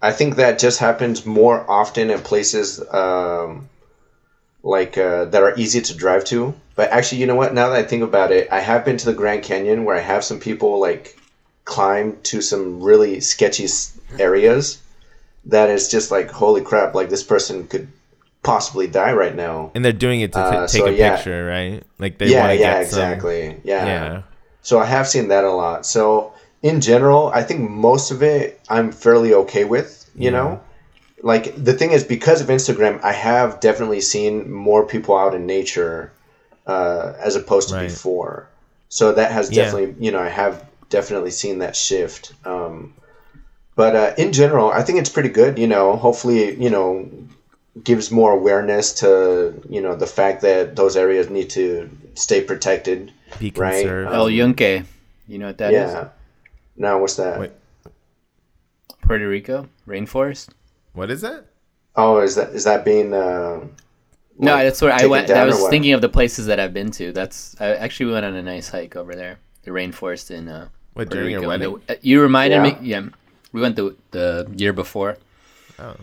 [0.01, 3.69] I think that just happens more often in places um,
[4.63, 6.54] like uh, that are easy to drive to.
[6.75, 7.54] But actually, you know what?
[7.54, 9.99] Now that I think about it, I have been to the Grand Canyon where I
[10.01, 11.17] have some people like
[11.65, 13.67] climb to some really sketchy
[14.17, 14.82] areas.
[15.45, 16.93] That is just like holy crap!
[16.95, 17.88] Like this person could
[18.43, 19.69] possibly die right now.
[19.75, 21.15] and they're doing it to t- Uh, take so, a yeah.
[21.15, 21.84] picture, right?
[21.99, 23.58] Like they yeah, want to yeah, get some- exactly.
[23.63, 23.86] yeah.
[23.86, 24.21] yeah.
[24.63, 25.86] So I have seen that a lot.
[25.86, 26.31] So
[26.62, 30.62] in general, I think most of it I'm fairly okay with, you know?
[31.24, 35.45] Like the thing is because of Instagram, I have definitely seen more people out in
[35.45, 36.12] nature
[36.67, 37.89] uh, as opposed to Right.
[37.89, 38.47] before.
[38.89, 39.63] So that has Yeah.
[39.63, 42.34] definitely, you know, I have definitely seen that shift.
[42.45, 42.93] Um,
[43.76, 47.10] but uh, in general, I think it's pretty good, you know, hopefully, you know,
[47.84, 53.12] gives more awareness to, you know, the fact that those areas need to stay protected.
[53.39, 53.71] Be Right.
[53.71, 54.13] conserved.
[54.13, 54.84] El Yunque.
[55.28, 56.08] You know what that is?
[56.75, 56.81] Yeah.
[56.88, 57.39] Now what's that?
[57.39, 57.51] Wait.
[59.01, 60.49] Puerto Rico rainforest.
[60.93, 61.45] What is that?
[61.95, 63.13] Oh, is that is that being?
[63.13, 63.62] Uh,
[64.38, 65.29] No, that's where I went.
[65.29, 67.12] I was thinking of the places that I've been to.
[67.12, 70.67] That's I actually we went on a nice hike over there, the rainforest in uh,
[70.93, 71.49] What, Puerto during Rico.
[71.49, 71.81] And wedding?
[71.88, 72.63] the- uh, you reminded Yeah.
[72.63, 72.77] me.
[72.81, 73.10] Yeah,
[73.51, 75.17] we went the the year before,
[75.79, 75.95] Oh.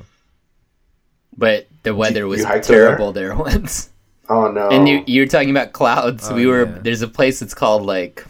[1.36, 2.88] but the weather you was hiked over there?
[2.88, 3.90] terrible there once.
[4.28, 4.68] Oh no!
[4.68, 6.28] And you you were talking about clouds.
[6.30, 6.78] Oh, we were yeah.
[6.82, 8.24] there's a place that's called like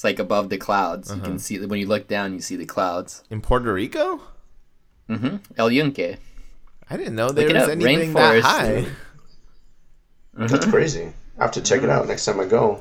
[0.00, 1.10] it's like above the clouds.
[1.10, 1.26] You Uh-huh.
[1.26, 3.22] can see when you look down, you see the clouds.
[3.28, 4.20] In Puerto Rico?
[5.08, 6.16] hmm El Yunque.
[6.88, 8.42] I didn't know there it was up, anything that rainforest.
[8.42, 8.86] high.
[10.32, 11.12] That's crazy.
[11.38, 11.90] I have to check Mm-hmm.
[11.90, 12.80] it out next time I go.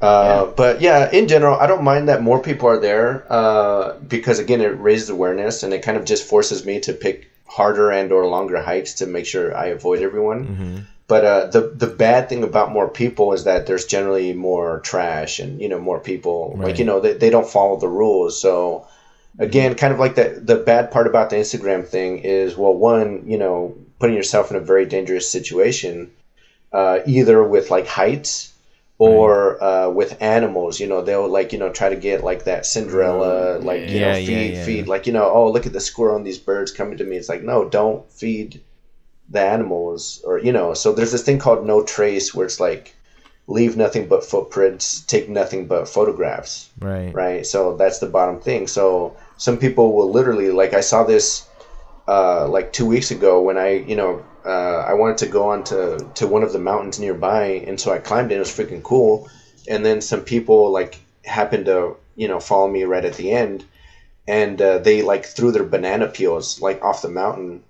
[0.00, 4.38] Uh, But yeah, in general, I don't mind that more people are there uh, because
[4.38, 8.12] again, it raises awareness and it kind of just forces me to pick harder and
[8.12, 10.86] or longer hikes to make sure I avoid everyone.
[11.08, 15.38] But uh, the the bad thing about more people is that there's generally more trash
[15.38, 18.40] and you know more people like you know they, they don't follow the rules.
[18.40, 18.86] So
[19.38, 23.22] again, kind of like the the bad part about the Instagram thing is well, one
[23.26, 26.10] you know putting yourself in a very dangerous situation,
[26.72, 28.52] uh, either with like heights
[28.98, 30.80] or uh, with animals.
[30.80, 34.08] You know they'll like you know try to get like that Cinderella like you know
[34.08, 34.64] Yeah, yeah, feed yeah.
[34.64, 37.16] feed like you know oh look at the squirrel and these birds coming to me.
[37.16, 38.60] It's like no, don't feed
[39.28, 42.94] the animals or you know so there's this thing called no trace where it's like
[43.48, 46.68] leave nothing but footprints take nothing but photographs.
[46.80, 47.14] Right.
[47.14, 47.46] right?
[47.46, 48.66] So that's the bottom thing.
[48.66, 51.46] So some people will literally like i saw this
[52.08, 55.64] uh, like two weeks ago when i you know uh, i wanted to go on
[55.64, 58.82] to, to one of the mountains nearby and so i climbed it it was freaking
[58.82, 59.28] cool.
[59.68, 63.64] And then some people like happened to you know follow me right at the end.
[64.28, 67.62] And uh, they like threw their banana peels like off the mountain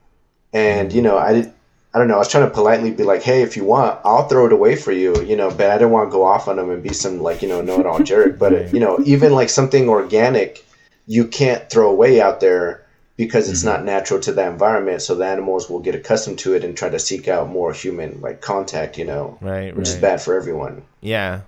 [0.53, 1.53] and you know i did
[1.97, 2.17] I don't know.
[2.17, 4.77] I was trying to politely be like, "Hey, if you want, I'll throw it away
[4.77, 5.49] for you," you know.
[5.49, 7.63] But I didn't want to go off on them and be some like you know
[7.63, 8.39] know-it-all jerk.
[8.39, 10.63] But you know, even like something organic,
[11.07, 12.85] you can't throw away out there
[13.17, 13.69] because it's mm-hmm.
[13.69, 15.01] not natural to the environment.
[15.01, 18.21] So the animals will get accustomed to it and try to seek out more human
[18.21, 18.99] like contact.
[18.99, 20.83] You know, Right, which is bad for everyone.
[21.01, 21.41] Yeah.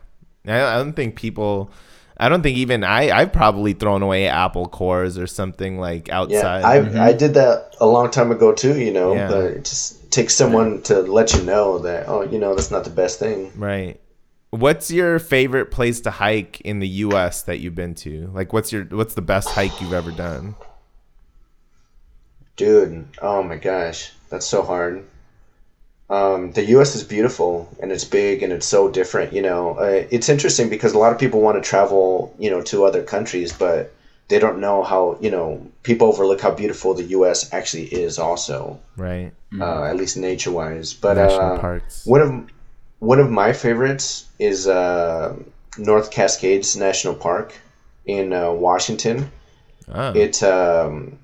[0.46, 1.70] I, I don't think people.
[2.18, 3.10] I don't think even I.
[3.10, 6.64] I've probably thrown away apple cores or something like Yeah, outside.
[6.64, 7.00] I mm-hmm.
[7.00, 8.78] I did that a long time ago too.
[8.78, 9.28] You know, Yeah.
[9.28, 12.84] but it just takes someone to let you know that oh, you know, that's not
[12.84, 13.52] the best thing.
[13.56, 14.00] right.
[14.50, 17.42] What's your favorite place to hike in the U.S.
[17.42, 18.30] that you've been to?
[18.32, 20.54] Like, what's your what's the best hike you've ever done?
[22.56, 25.04] Dude, oh my gosh, that's so hard.
[26.10, 26.94] Um, the U.S.
[26.96, 29.32] is beautiful and it's big and it's so different.
[29.32, 32.62] You know, uh, it's interesting because a lot of people want to travel, you know,
[32.62, 33.92] to other countries, but
[34.28, 35.18] they don't know how.
[35.20, 37.52] You know, people overlook how beautiful the U.S.
[37.52, 39.32] actually is, also, Right.
[39.60, 40.94] uh, at least nature-wise.
[40.94, 42.06] But National uh, parks.
[42.06, 42.50] one of
[43.00, 45.36] one of my favorites is uh,
[45.76, 47.54] North Cascades National Park
[48.06, 49.30] in uh, Washington.
[49.92, 50.12] Oh.
[50.14, 50.42] It.
[50.42, 51.18] Um,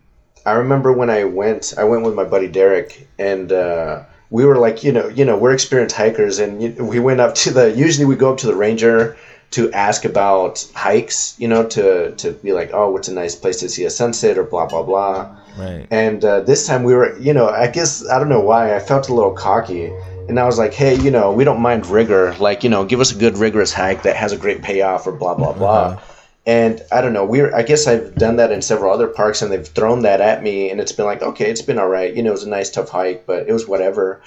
[0.46, 1.72] I remember when I went.
[1.78, 4.02] I went with my buddy Derek, and uh,
[4.34, 7.52] we were like, you know, you know, we're experienced hikers, and we went up to
[7.52, 7.70] the.
[7.70, 9.16] Usually, we go up to the ranger
[9.52, 11.36] to ask about hikes.
[11.38, 14.36] You know, to to be like, oh, what's a nice place to see a sunset,
[14.36, 15.36] or blah blah blah.
[15.56, 15.86] right.
[15.88, 18.80] And uh, this time we were, you know, I guess I don't know why I
[18.80, 19.92] felt a little cocky,
[20.28, 22.34] and I was like, hey, you know, we don't mind rigor.
[22.40, 25.12] Like, you know, give us a good rigorous hike that has a great payoff, or
[25.12, 26.00] blah blah blah.
[26.46, 29.50] And I don't know, we're I guess I've done that in several other parks, and
[29.50, 32.14] they've thrown that at me, and it's been like, okay, it's been all right.
[32.14, 34.20] You know, it was a nice tough hike, but it was whatever.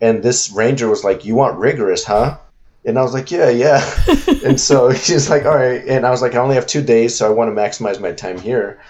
[0.00, 2.38] And this ranger was like, you want rigorous, huh?
[2.84, 3.84] And I was like, yeah, yeah.
[4.44, 5.84] and so he's like, all right.
[5.86, 8.12] And I was like, I only have two days, so I want to maximize my
[8.12, 8.80] time here.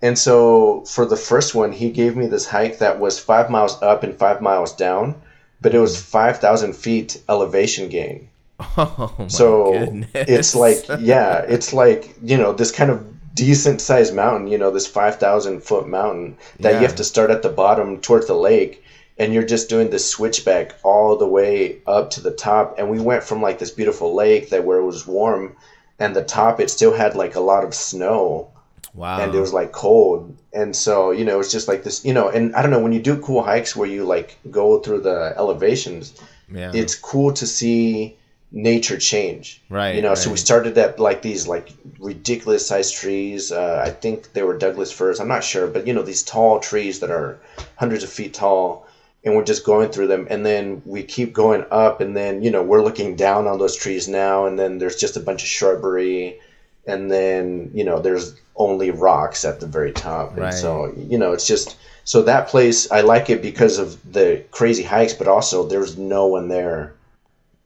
[0.00, 3.80] And so for the first one, he gave me this hike that was five miles
[3.82, 5.14] up and five miles down,
[5.60, 8.28] but it was 5,000 feet elevation gain.
[8.76, 10.08] Oh my so goodness.
[10.14, 13.04] it's like yeah it's like you know this kind of
[13.34, 16.80] decent sized mountain you know this 5000 foot mountain that Yeah.
[16.80, 18.84] you have to start at the bottom towards the lake
[19.18, 23.00] and you're just doing this switchback all the way up to the top and we
[23.00, 25.56] went from like this beautiful lake that where it was warm
[25.98, 28.50] and the top it still had like a lot of snow
[28.94, 29.20] wow.
[29.20, 32.28] and it was like cold and so you know it's just like this you know
[32.28, 35.32] and i don't know when you do cool hikes where you like go through the
[35.38, 36.14] elevations
[36.52, 36.70] yeah.
[36.74, 38.14] it's cool to see
[38.52, 39.60] nature change.
[39.70, 43.50] Right, you know so we started at like these like ridiculous sized trees.
[43.50, 45.20] Uh, i think they were douglas firs.
[45.20, 47.38] I'm not sure but you know these tall trees that are
[47.76, 48.86] hundreds of feet tall
[49.24, 50.26] and we're just going through them.
[50.30, 53.76] And then we keep going up and then you know we're looking down on those
[53.76, 56.38] trees now and then there's just a bunch of shrubbery
[56.86, 60.32] and then you know there's only rocks at the very top.
[60.32, 60.54] And Right.
[60.54, 64.82] so you know it's just so that place i like it because of the crazy
[64.82, 66.94] hikes but also there's no one there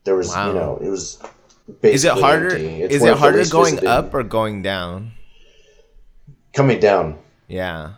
[0.06, 0.48] there was Wow.
[0.48, 1.18] you know it was
[1.82, 2.56] basically is it harder?
[2.56, 5.12] Is it harder going up or going down?
[6.54, 7.94] coming down Yeah.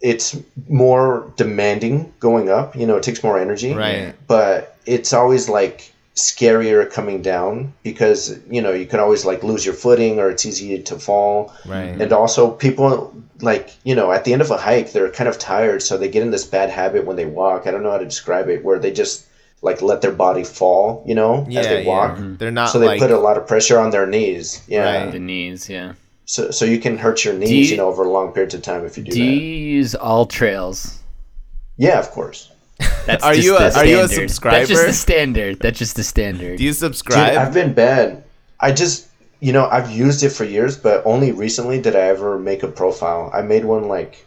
[0.00, 0.36] it's
[0.68, 4.14] more demanding going up you know it takes more energy Right.
[4.28, 9.66] but it's always like scarier coming down because you know you can always like lose
[9.66, 12.00] your footing or it's easy to fall Right.
[12.00, 15.40] and also people like you know at the end of a hike they're kind of
[15.40, 17.98] tired so they get in this bad habit when they walk i don't know how
[17.98, 19.26] to describe it where they just
[19.68, 21.60] like let their body fall you know Yeah.
[21.60, 22.30] as they walk yeah.
[22.38, 25.10] They're not so they like put a lot of pressure on their knees yeah Right.
[25.12, 25.94] The knees, yeah.
[26.26, 28.84] so, so you can hurt your knees you- you, know over long periods of time
[28.84, 29.40] if you do, Do that you
[29.80, 30.98] use AllTrails?
[31.76, 32.50] yeah of course
[33.06, 34.56] That's Are just you a- the are you a subscriber?
[34.58, 35.60] That's just the standard.
[35.60, 36.56] That's just the standard.
[36.58, 37.36] Do you Dude, subscribe?
[37.36, 38.24] I've been bad.
[38.58, 39.06] I just,
[39.40, 42.68] you know, I've used it for years, but only recently did I ever make a
[42.68, 43.30] profile.
[43.32, 44.26] I made one like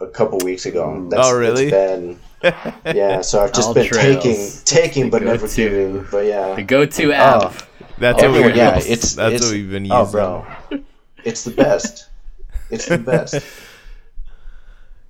[0.00, 0.84] a couple weeks ago.
[0.96, 1.10] Mm.
[1.10, 1.64] That's, Oh, really?
[1.64, 2.18] It's been,
[2.94, 3.20] yeah.
[3.20, 4.62] So I've just All been trails.
[4.64, 5.56] taking, taking, but never go-to.
[5.56, 6.06] giving.
[6.10, 7.42] But yeah, the go-to oh, app.
[7.42, 8.92] Oh, That's what we're yeah, using.
[8.92, 10.20] it's That's it's, what we've been oh, using.
[10.20, 10.82] Oh, bro,
[11.24, 12.08] it's the best.
[12.70, 13.44] It's the best.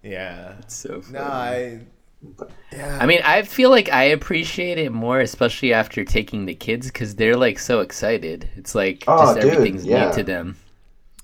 [0.04, 0.56] Yeah.
[0.58, 1.18] It's so funny.
[1.18, 1.80] No, I.
[2.72, 2.98] Yeah.
[3.00, 7.16] I mean, I feel like I appreciate it more, especially after taking the kids, because
[7.16, 8.48] they're like so excited.
[8.56, 10.08] It's like Oh, just dude, everything's yeah.
[10.08, 10.56] new to them.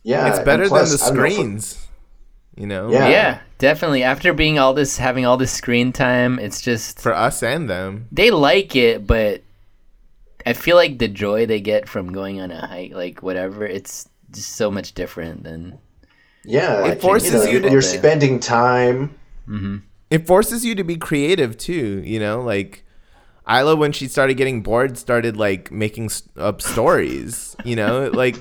[0.02, 1.88] Yeah, it's better plus, than the don't know, screens.
[2.56, 2.90] You know.
[2.90, 3.08] Yeah.
[3.08, 4.02] Yeah, definitely.
[4.02, 8.06] After being all this, having all this screen time, it's just For us and them.
[8.12, 9.42] they like it, but
[10.46, 14.08] I feel like the joy they get from going on a hike, like whatever, it's
[14.32, 15.78] just so much different than.
[16.44, 19.14] yeah, It forces know, you to- You're spending time.
[19.48, 19.76] Mm-hmm.
[20.10, 22.02] It forces you to be creative too.
[22.04, 22.84] You know, like.
[23.50, 27.56] Isla, when she started getting bored, started like making s- up stories.
[27.64, 28.36] You know, like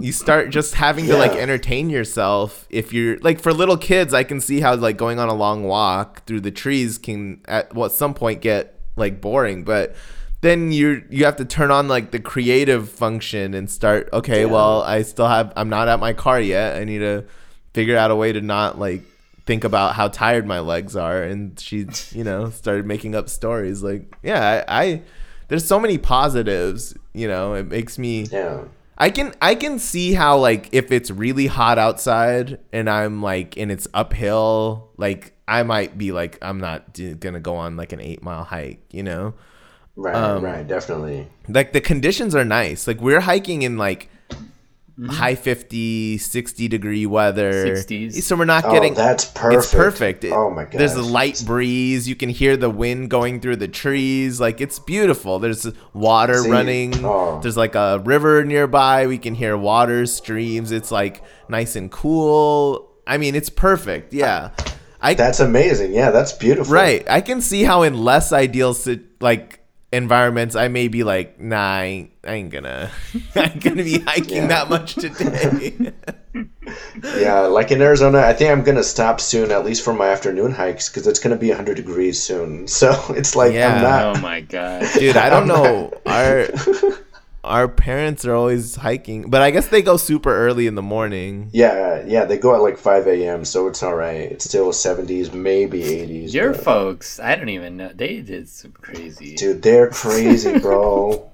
[0.00, 2.66] you start just having to like entertain yourself.
[2.70, 5.64] If you're like for little kids, I can see how like going on a long
[5.64, 9.64] walk through the trees can at well, at some point get like boring.
[9.64, 9.94] But
[10.40, 14.08] then you you have to turn on like the creative function and start.
[14.12, 15.52] Okay, well, I still have.
[15.56, 16.76] I'm not at my car yet.
[16.76, 17.24] I need to
[17.72, 19.02] figure out a way to not like
[19.46, 23.82] think about how tired my legs are and she you know started making up stories
[23.82, 25.02] like yeah I, I
[25.48, 28.62] there's so many positives you know it makes me Yeah.
[28.98, 33.56] I can i can see how like if it's really hot outside and i'm like
[33.56, 37.92] and it's uphill like i might be like i'm not d- gonna go on like
[37.92, 39.34] an eight mile hike you know
[39.96, 40.16] Right.
[40.16, 40.66] Um, right.
[40.66, 41.28] Definitely.
[41.48, 44.08] like the conditions are nice like we're hiking in like
[44.96, 45.10] Mm-hmm.
[45.10, 48.22] high 50 60 degree weather 60s.
[48.22, 49.64] so we're not Oh, getting that's perfect.
[49.64, 50.74] it's perfect It- Oh my god.
[50.78, 54.78] there's a light breeze you can hear the wind going through the trees like it's
[54.78, 57.40] beautiful there's water See, running oh.
[57.42, 62.92] there's like a river nearby we can hear water streams it's like nice and cool
[63.04, 64.50] i mean it's perfect yeah
[65.00, 65.92] i That's amazing.
[65.92, 66.72] Yeah, that's beautiful.
[66.72, 67.04] Right.
[67.10, 69.58] I can see how in less ideal sit- like
[69.94, 72.90] environments I may be like, nah, I ain't, gonna
[73.36, 74.46] I ain't gonna be hiking Yeah.
[74.48, 75.92] that much today.
[77.16, 80.50] Yeah, like in Arizona, I think I'm gonna stop soon, at least for my afternoon
[80.50, 82.66] hikes, because it's gonna be 100 degrees soon.
[82.66, 83.76] So it's like Yeah.
[83.76, 84.16] I'm not.
[84.16, 84.86] Oh my god!
[84.94, 85.92] Dude, I don't know.
[86.06, 86.46] Our
[87.44, 91.50] our parents are always hiking, but I guess they go super early in the morning.
[91.52, 94.32] Yeah, yeah, they go at like 5 a.m., so it's all right.
[94.32, 96.32] It's still 70s, maybe 80s.
[96.32, 97.90] Your but- folks, I don't even know.
[97.94, 99.36] They did some crazy.
[99.36, 101.30] Dude, they're crazy, bro.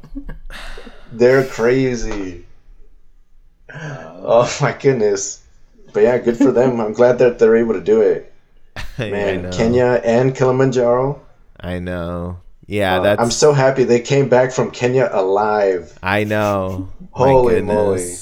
[1.13, 2.45] they're crazy.
[3.73, 4.23] Oh.
[4.25, 5.43] oh my goodness.
[5.93, 6.81] But yeah, good for them.
[6.81, 8.33] I'm glad that they're able to do it.
[8.99, 9.51] Man, know.
[9.51, 11.21] Kenya and Kilimanjaro.
[11.59, 12.41] I know.
[12.71, 15.99] Yeah, Uh, that's I'm so happy they came back from Kenya alive.
[16.03, 16.89] I know.
[17.11, 18.15] Holy moly!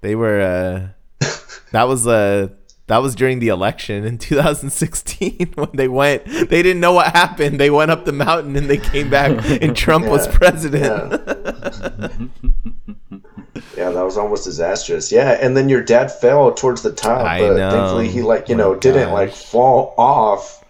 [0.00, 1.28] They were uh
[1.70, 2.48] that was uh
[2.88, 6.24] That was during the election in 2016 when they went.
[6.26, 7.58] They didn't know what happened.
[7.58, 9.30] They went up the mountain and they came back,
[9.62, 11.12] and Trump was president.
[13.76, 15.10] Yeah, that was almost disastrous.
[15.12, 17.70] Yeah, and then your dad fell towards the top, I but know.
[17.70, 20.62] thankfully he like you know didn't like fall off.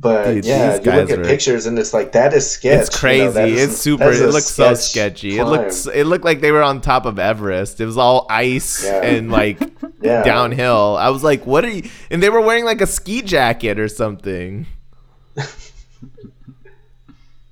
[0.00, 2.86] But Dude, yeah, these you look at were- pictures and it's like that is sketch.
[2.86, 3.24] It's you crazy.
[3.24, 4.10] know, that is- it's super.
[4.12, 5.38] It a looks so sketch sketchy.
[5.38, 5.86] It looks.
[5.86, 7.80] It looked like they were on top of Everest.
[7.80, 9.02] It was all ice Yeah.
[9.02, 9.58] and like
[10.00, 10.22] Yeah.
[10.22, 10.96] downhill.
[10.96, 13.88] I was like, "What are you?" And they were wearing like a ski jacket or
[13.88, 14.66] something.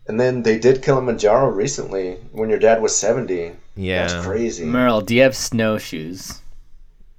[0.09, 3.53] And then they did Kilimanjaro recently when your dad was seventy.
[3.75, 4.65] Yeah, That's crazy.
[4.65, 6.41] Merle, do you have snowshoes?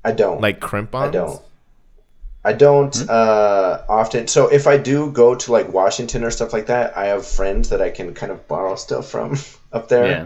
[0.05, 0.39] I don't.
[0.39, 1.09] like crampons.
[1.09, 1.41] I don't.
[2.49, 3.05] I don't Hmm?
[3.09, 4.27] uh, often.
[4.27, 7.69] So if I do go to like Washington or stuff like that, I have friends
[7.69, 9.37] that I can kind of borrow stuff from
[9.77, 10.07] up there.
[10.07, 10.25] Yeah.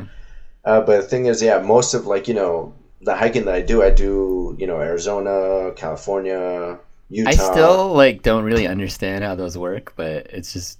[0.63, 3.61] Uh, but the thing is, yeah, most of like you know the hiking that I
[3.61, 6.77] do, I do you know Arizona, California,
[7.09, 7.29] Utah.
[7.29, 10.77] I still like don't really understand how those work, but it's just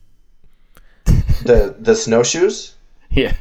[1.45, 2.75] the the snowshoes.
[3.09, 3.33] yeah.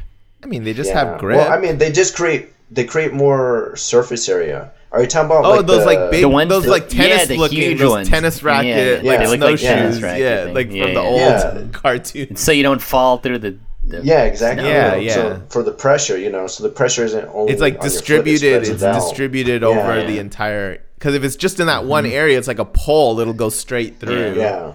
[0.43, 0.99] I mean, they just Yeah.
[1.11, 1.37] have grip.
[1.37, 4.71] Well, I mean, they just create they create more surface area.
[4.93, 5.45] Are you talking about?
[5.45, 7.79] oh, like those the- like big, The ones those that- like tennis yeah, looking, huge
[7.79, 8.09] those ones.
[8.09, 9.99] tennis racket, Yeah, like they look like snowshoes.
[9.99, 10.53] tennis yeah, thing.
[10.53, 11.63] like from Yeah, the old Yeah.
[11.71, 12.39] cartoons.
[12.41, 14.67] So you don't fall through the, the Yeah, exactly.
[14.67, 15.13] Yeah, yeah.
[15.13, 17.53] So for the pressure, you know, so the pressure isn't only.
[17.53, 18.61] It's like on your foot, it distributed.
[18.67, 18.95] It's it out.
[18.95, 19.67] distributed Yeah.
[19.69, 20.05] over Yeah.
[20.07, 20.79] the entire.
[20.97, 22.13] Because if it's just in that one mm-hmm.
[22.13, 23.19] area, it's like a pole.
[23.21, 24.35] It'll go straight through.
[24.35, 24.73] Yeah.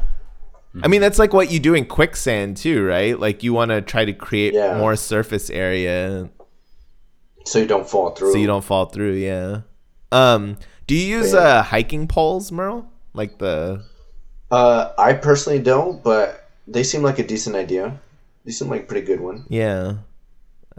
[0.83, 3.19] I mean, that's like what you do in quicksand too, right?
[3.19, 4.77] Like you want to try to create Yeah.
[4.79, 6.29] more surface area
[7.45, 8.33] So you don't fall through.
[8.33, 9.13] so you don't fall through.
[9.15, 9.61] Yeah.
[10.17, 10.57] Um.
[10.87, 12.87] Do you use uh hiking poles, Merle?
[13.13, 13.83] Like the
[14.51, 17.99] Uh, I personally don't, but they seem like a decent idea.
[18.45, 19.45] They seem like a pretty good one.
[19.49, 19.97] yeah.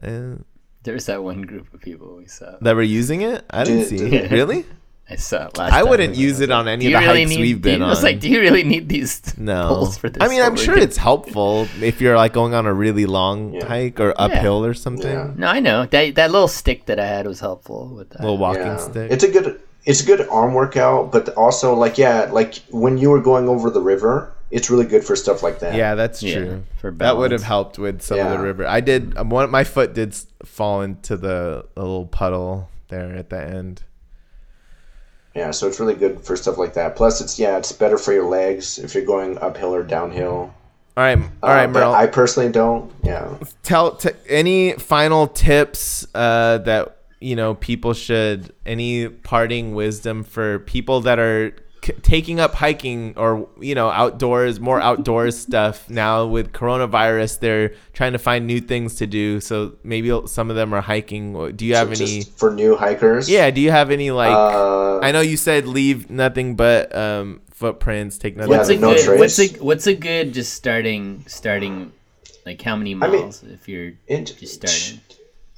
[0.01, 0.35] Uh,
[0.83, 2.55] There's that one group of people we saw.
[2.61, 3.43] that were using it.
[3.49, 4.31] I didn't Did- see did- it.
[4.31, 4.63] Really?
[5.09, 5.89] I saw it last I time.
[5.89, 7.71] wouldn't was use it on any do of the you really hikes need, we've been
[7.73, 9.67] you- been I was like, do you really need these No.
[9.69, 10.21] poles for this?
[10.21, 13.65] I mean, I'm sure it's helpful if you're like going on a really long Yeah.
[13.65, 15.09] hike or uphill or something.
[15.11, 15.31] Yeah.
[15.35, 18.19] No, I know that that little stick that I had was helpful with that.
[18.21, 18.77] little walking Yeah.
[18.77, 19.11] stick.
[19.11, 19.61] It's a good.
[19.85, 23.69] It's a good arm workout, but also like yeah, like when you were going over
[23.69, 25.75] the river, it's really good for stuff like that.
[25.75, 26.63] yeah, that's Yeah, true.
[26.81, 28.67] for that would have helped with some of the river.
[28.67, 29.15] I did.
[29.17, 33.83] Um, one, my foot did fall into the, the little puddle there at the end.
[35.37, 36.95] Yeah, so it's really good for stuff like that.
[36.95, 40.51] Plus, it's yeah, it's better for your legs if you're going uphill or downhill.
[40.97, 41.93] All right, all right, Uh, Merle.
[41.93, 42.91] I personally don't.
[43.03, 43.35] Yeah.
[43.61, 50.57] tell t- any final tips uh, that you know people should any parting wisdom for
[50.59, 51.53] people that are
[51.87, 57.73] c- taking up hiking or you know outdoors more outdoors stuff now with coronavirus they're
[57.93, 61.65] trying to find new things to do so maybe some of them are hiking do
[61.65, 63.29] you have So any just for new hikers?
[63.29, 67.41] yeah do you have any like Uh, i know you said leave nothing but um
[67.51, 69.03] footprints take nothing what's a no good?
[69.05, 69.19] trace.
[69.19, 71.91] What's a what's a good just starting starting?
[72.45, 75.01] Like how many mean, miles if you're it- just starting?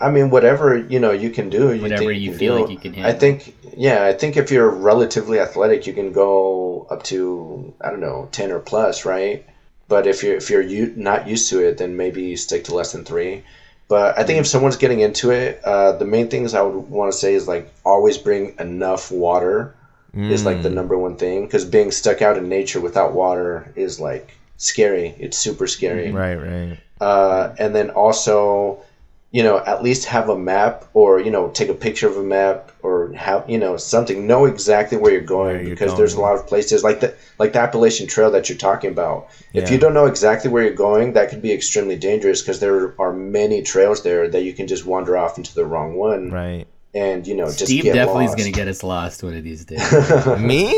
[0.02, 1.74] I mean, whatever you know, you can do.
[1.74, 2.62] You Whatever you can feel do.
[2.62, 3.04] like you can do.
[3.04, 7.90] I think, yeah, I think if you're relatively athletic, you can go up to I
[7.90, 9.44] don't know ten or plus, right?
[9.88, 12.92] But if you're if you're u- not used to it, then maybe stick to less
[12.94, 13.42] than three.
[13.88, 17.12] But I think if someone's getting into it, uh, the main things I would want
[17.12, 19.74] to say is like always bring enough water
[20.16, 20.64] is like Mm.
[20.64, 25.14] the number one thing because being stuck out in nature without water is like scary.
[25.20, 28.80] It's super scary right right uh, and then also
[29.32, 32.24] you know at least have a map or you know take a picture of a
[32.24, 36.16] map or have you know something know exactly where you're going Where you're because there's
[36.16, 39.70] a lot of places like the like the Appalachian Trail that you're talking about if
[39.70, 43.14] you don't know exactly where you're going that could be extremely dangerous because there are
[43.14, 47.28] many trails there that you can just wander off into the wrong one right and
[47.28, 49.80] you know just Steve get definitely is gonna get us lost one of these days.
[50.40, 50.70] Me?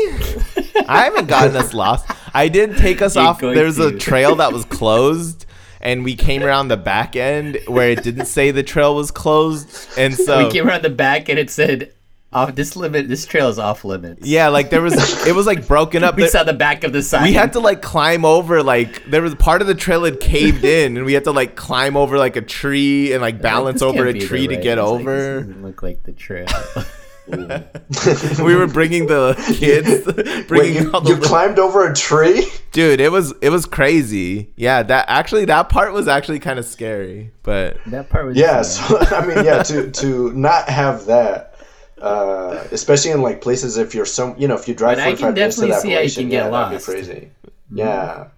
[0.86, 2.06] I haven't gotten us lost.
[2.34, 3.40] I did take us You're off.
[3.40, 5.41] going There's a trail that was closed,
[5.82, 9.88] and we came around the back end where it didn't say the trail was closed,
[9.98, 11.92] and so we came around the back and it said,
[12.32, 13.08] "Off this limit.
[13.08, 14.94] This trail is off limits." yeah, like there was
[15.26, 16.14] it was like broken up.
[16.16, 17.24] We There- saw the back of the sign.
[17.24, 20.64] we had to like climb over like there was part of the trail had caved
[20.64, 23.82] in, and we had to like climb over like a tree and like balance This
[23.82, 25.40] over a tree to get it's like, over.
[25.40, 26.46] doesn't look like the trail.
[28.42, 30.02] we were bringing the kids,
[30.48, 32.46] bringing Wait, you, all the you little- climbed over a tree?
[32.72, 34.50] Dude it was it was crazy.
[34.56, 38.62] Yeah that actually that part was actually kind of scary but that part was yeah
[38.62, 41.54] so i mean yeah to to not have that
[42.00, 45.14] uh, especially in like places if you're some you know if you drive But I
[45.14, 46.86] 45 can minutes to the definitely see how you Appalachian, can get yeah, that'd lost.
[46.86, 47.30] be crazy
[47.74, 48.28] yeah.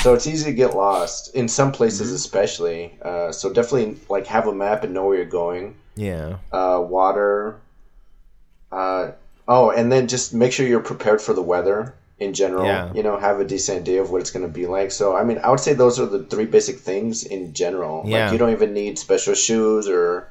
[0.00, 2.14] So it's easy to get lost in some places Mm-hmm.
[2.16, 5.74] especially uh, so definitely like have a map and know where you're going.
[5.96, 6.36] Yeah.
[6.52, 7.58] Uh, water
[8.72, 9.12] uh,
[9.50, 12.66] Oh, and then just make sure you're prepared for the weather in general.
[12.66, 12.92] Yeah.
[12.92, 14.90] You know, have a decent idea of what it's going to be like.
[14.90, 18.02] So, I mean, I would say those are the three basic things in general.
[18.04, 18.24] Yeah.
[18.24, 20.28] Like, you don't even need special shoes or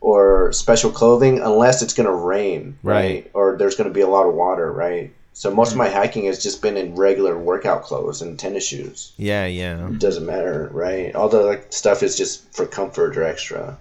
[0.00, 2.94] or special clothing unless it's going to rain, Right.
[3.24, 3.30] right?
[3.34, 5.12] Or there's going to be a lot of water, right?
[5.32, 9.12] So most of my hiking has just been in regular workout clothes and tennis shoes.
[9.16, 9.88] Yeah, yeah.
[9.88, 11.14] It doesn't matter, right?
[11.14, 13.78] All the like stuff is just for comfort or extra.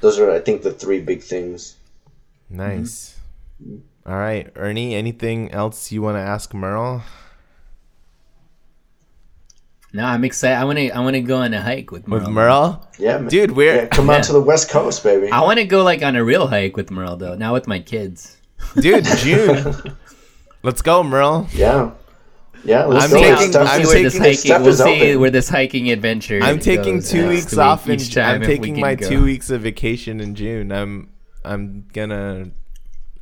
[0.00, 1.76] Those are, I think, the three big things.
[2.50, 3.16] Nice.
[4.04, 4.94] All right, Ernie.
[4.94, 7.02] Anything else you want to ask Merle?
[9.94, 10.56] No, I'm excited.
[10.56, 10.88] I want to.
[10.90, 12.20] I want to go on a hike with Merle.
[12.20, 13.28] With Merle, Yeah, man.
[13.28, 13.50] dude.
[13.50, 15.30] We're Yeah, come out to the West Coast, baby.
[15.30, 17.78] I want to go like on a real hike with Merle though, not with my
[17.78, 18.38] kids.
[18.80, 19.04] dude.
[19.18, 19.74] June.
[20.62, 21.46] Let's go, Merle.
[21.52, 21.90] Yeah.
[22.64, 23.20] Yeah, let's I'm go.
[23.20, 24.64] taking- Stuff I'm we'll see where this taking- hiking.
[24.64, 25.20] We'll see open.
[25.20, 26.38] where this hiking adventure.
[26.42, 29.08] I'm taking goes two next weeks off each time I'm if we taking my go.
[29.08, 30.72] two weeks of vacation in June.
[30.72, 31.10] I'm
[31.44, 32.52] I'm gonna.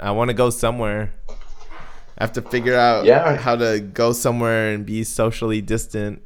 [0.00, 1.12] I want to go somewhere.
[1.28, 3.36] I have to figure out Yeah.
[3.36, 6.22] how to go somewhere and be socially distant.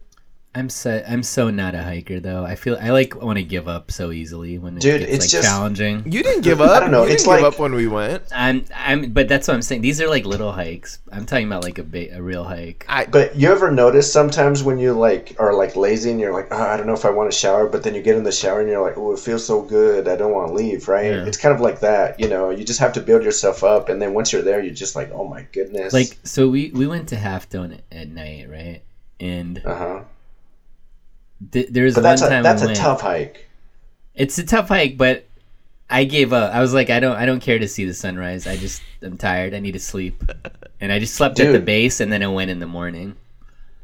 [0.56, 2.44] I'm so I'm so not a hiker though.
[2.44, 5.30] I feel I like want to give up so easily when it gets it's like
[5.30, 6.02] just- challenging.
[6.06, 6.70] You didn't give up.
[6.70, 8.22] I don't know, You it's didn't give like- up when we went.
[8.32, 9.80] I'm I'm but that's what I'm saying.
[9.82, 11.00] These are like little hikes.
[11.10, 12.84] I'm talking about like a ba- a real hike.
[12.88, 16.48] I But you ever notice sometimes when you like are like lazy and you're like,
[16.52, 18.30] oh, I don't know if I want to shower, but then you get in the
[18.32, 20.06] shower and you're like, oh, it feels so good.
[20.06, 21.06] I don't want to leave, right?
[21.06, 21.24] Yeah.
[21.26, 22.50] It's kind of like that, you know.
[22.50, 25.10] You just have to build yourself up, and then once you're there, you're just like,
[25.12, 25.92] oh my goodness.
[25.92, 28.82] Like so we we went to Half Dome at, at night, right?
[29.18, 30.00] And uh huh.
[31.52, 33.48] Th- there was But one that's a time that's we a went- tough hike.
[34.14, 35.26] It's a tough hike, but
[35.90, 36.54] I gave up.
[36.54, 38.46] I was like, I don't, I don't care to see the sunrise.
[38.46, 39.54] I just, I'm tired.
[39.54, 40.22] I need to sleep,
[40.80, 43.16] and I just slept at the base, and then I went in the morning.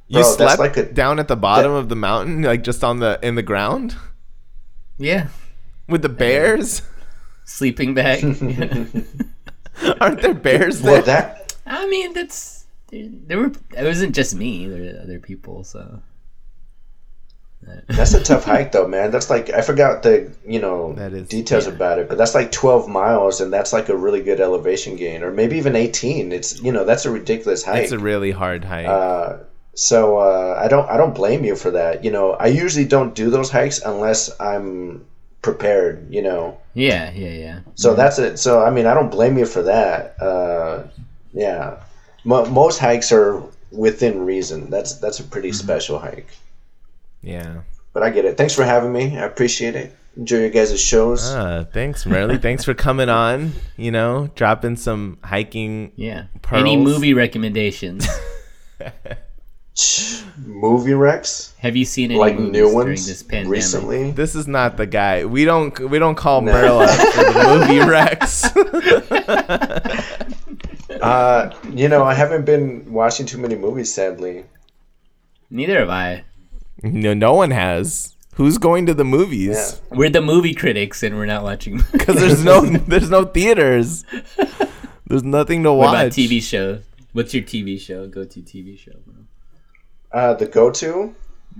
[0.09, 3.01] you Bro, slept like a- down at the bottom of the mountain, like just on
[3.01, 3.97] the in the ground
[4.99, 5.29] Yeah,
[5.89, 6.83] with the bears.
[7.45, 8.23] sleeping bag.
[10.01, 10.93] Aren't there bears there?
[10.93, 13.53] Well, that I mean, that's there were.
[13.77, 14.67] It wasn't just me.
[14.69, 15.65] There were other people.
[15.65, 16.01] So
[17.89, 19.11] that's a tough hike, though, man.
[19.11, 22.89] That's like I forgot the you know is- details about it, but that's like 12
[22.89, 26.33] miles, and that's like a really good elevation gain, or maybe even 18.
[26.33, 27.83] It's you know that's a ridiculous hike.
[27.85, 28.87] It's a really hard hike.
[28.87, 29.39] Uh,
[29.75, 32.03] so uh, I don't I don't blame you for that.
[32.05, 35.05] You know, I usually don't do those hikes unless I'm
[35.43, 36.13] prepared.
[36.13, 37.61] You know, yeah, yeah, yeah.
[37.75, 38.39] so that's it.
[38.39, 40.21] So I mean, I don't blame you for that.
[40.21, 40.85] Uh,
[41.33, 41.77] yeah,
[42.25, 44.71] Mo- most hikes are within reason.
[44.71, 46.29] That's that's a pretty special hike.
[47.23, 47.63] Yeah.
[47.93, 48.37] But I get it.
[48.37, 49.19] Thanks for having me.
[49.19, 49.95] I appreciate it.
[50.17, 51.29] Enjoy your guys' shows.
[51.33, 52.37] Ah, thanks, Merle.
[52.39, 53.53] thanks for coming on.
[53.77, 55.93] You know, dropping some hiking.
[55.97, 56.25] Yeah.
[56.43, 56.61] Pearls.
[56.63, 58.07] Any movie recommendations?
[60.45, 63.51] Movie Rex, Have you seen any like movies new during ones this pandemic?
[63.53, 64.11] recently.
[64.11, 65.25] This is not the guy.
[65.25, 66.53] We don't we don't call No.
[66.53, 68.51] Merle up for the movie Rex.
[71.01, 74.45] Uh, you know, I haven't been watching too many movies, sadly.
[75.49, 76.25] Neither have I.
[76.83, 78.15] no, no one has.
[78.35, 79.81] Who's going to the movies?
[79.91, 79.97] Yeah.
[79.99, 81.83] We're the movie critics, and we're not watching.
[81.93, 84.05] Because there's no there's no theaters.
[85.07, 85.87] There's nothing to watch.
[85.87, 86.03] what watch.
[86.07, 86.81] about TV show?
[87.13, 88.07] What's your TV show?
[88.07, 88.93] Go to TV show.
[89.05, 89.15] Bro.
[90.13, 91.15] Uh, the go-to?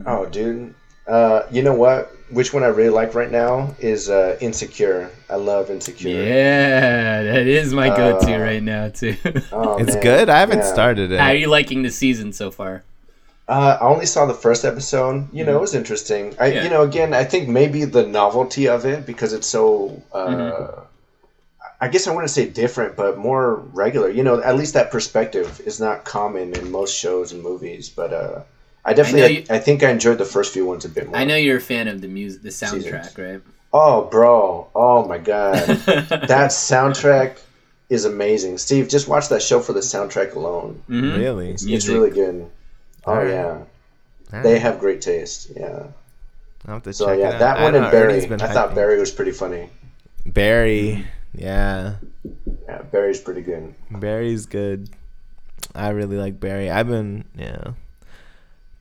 [0.07, 0.75] Oh, dude.
[1.07, 2.13] Uh, you know what?
[2.31, 5.11] Which one I really like right now is uh, Insecure.
[5.29, 6.23] I love Insecure.
[6.23, 9.17] Yeah, that is my go-to Uh, right now too.
[9.53, 10.03] Oh, It's man.
[10.03, 10.29] good.
[10.31, 10.73] I haven't Yeah.
[10.73, 11.19] started it.
[11.19, 12.85] How are you liking the season so far?
[13.51, 15.17] Uh, I only saw the first episode.
[15.33, 16.25] You know, it was interesting.
[16.39, 16.63] I, Yeah.
[16.65, 20.01] you know, again, I think maybe the novelty of it because it's so.
[20.13, 20.81] Uh, Mm-hmm.
[21.83, 24.11] I guess I wouldn't say different, but more regular.
[24.11, 27.89] You know, at least that perspective is not common in most shows and movies.
[27.89, 28.43] But uh,
[28.85, 31.17] I definitely, I, you- I think I enjoyed the first few ones a bit more.
[31.17, 33.41] I know you're a fan of the music, the soundtrack, right?
[33.73, 34.69] Oh, bro!
[34.75, 35.55] Oh my god,
[36.37, 37.39] that soundtrack
[37.89, 38.59] is amazing.
[38.59, 40.83] Steve, just watch that show for the soundtrack alone.
[40.89, 41.17] Mhm.
[41.19, 41.51] Really?
[41.51, 41.91] It's Music.
[41.95, 42.47] really good.
[43.11, 43.29] Oh Alright.
[43.29, 43.65] yeah,
[44.33, 44.43] Alright.
[44.43, 45.51] they have great taste.
[45.57, 45.89] Yeah.
[46.67, 47.39] I'll have to So check it yeah, out.
[47.39, 48.27] that one know and Barry.
[48.27, 48.75] been I thought hyping.
[48.75, 49.71] Barry was pretty funny.
[50.27, 51.05] Barry.
[51.05, 51.07] Mm.
[51.35, 51.95] Yeah.
[52.69, 53.75] Yeah, Barry's pretty good.
[53.91, 54.91] Barry's good.
[55.75, 56.71] I really like Barry.
[56.71, 57.73] I've been yeah.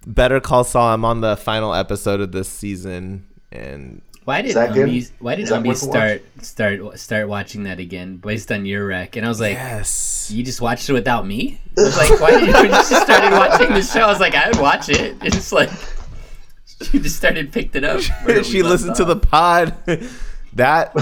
[0.06, 0.88] Better Call Saul.
[0.94, 4.56] I'm on the final episode of this season, and Why did Is?
[4.56, 5.78] Umbi, why did Is that Umbi watch?
[5.78, 9.16] start start start watching that again based on your rec?
[9.16, 11.60] And I was like, yes, you just watched it without me?
[11.76, 14.02] I was like, why did you when you just started watching the show?
[14.02, 15.18] I was like, I would watch it.
[15.24, 15.72] It's like
[16.84, 18.02] she just started picked it up.
[18.02, 19.74] she we left listened to the pod.
[20.54, 20.94] that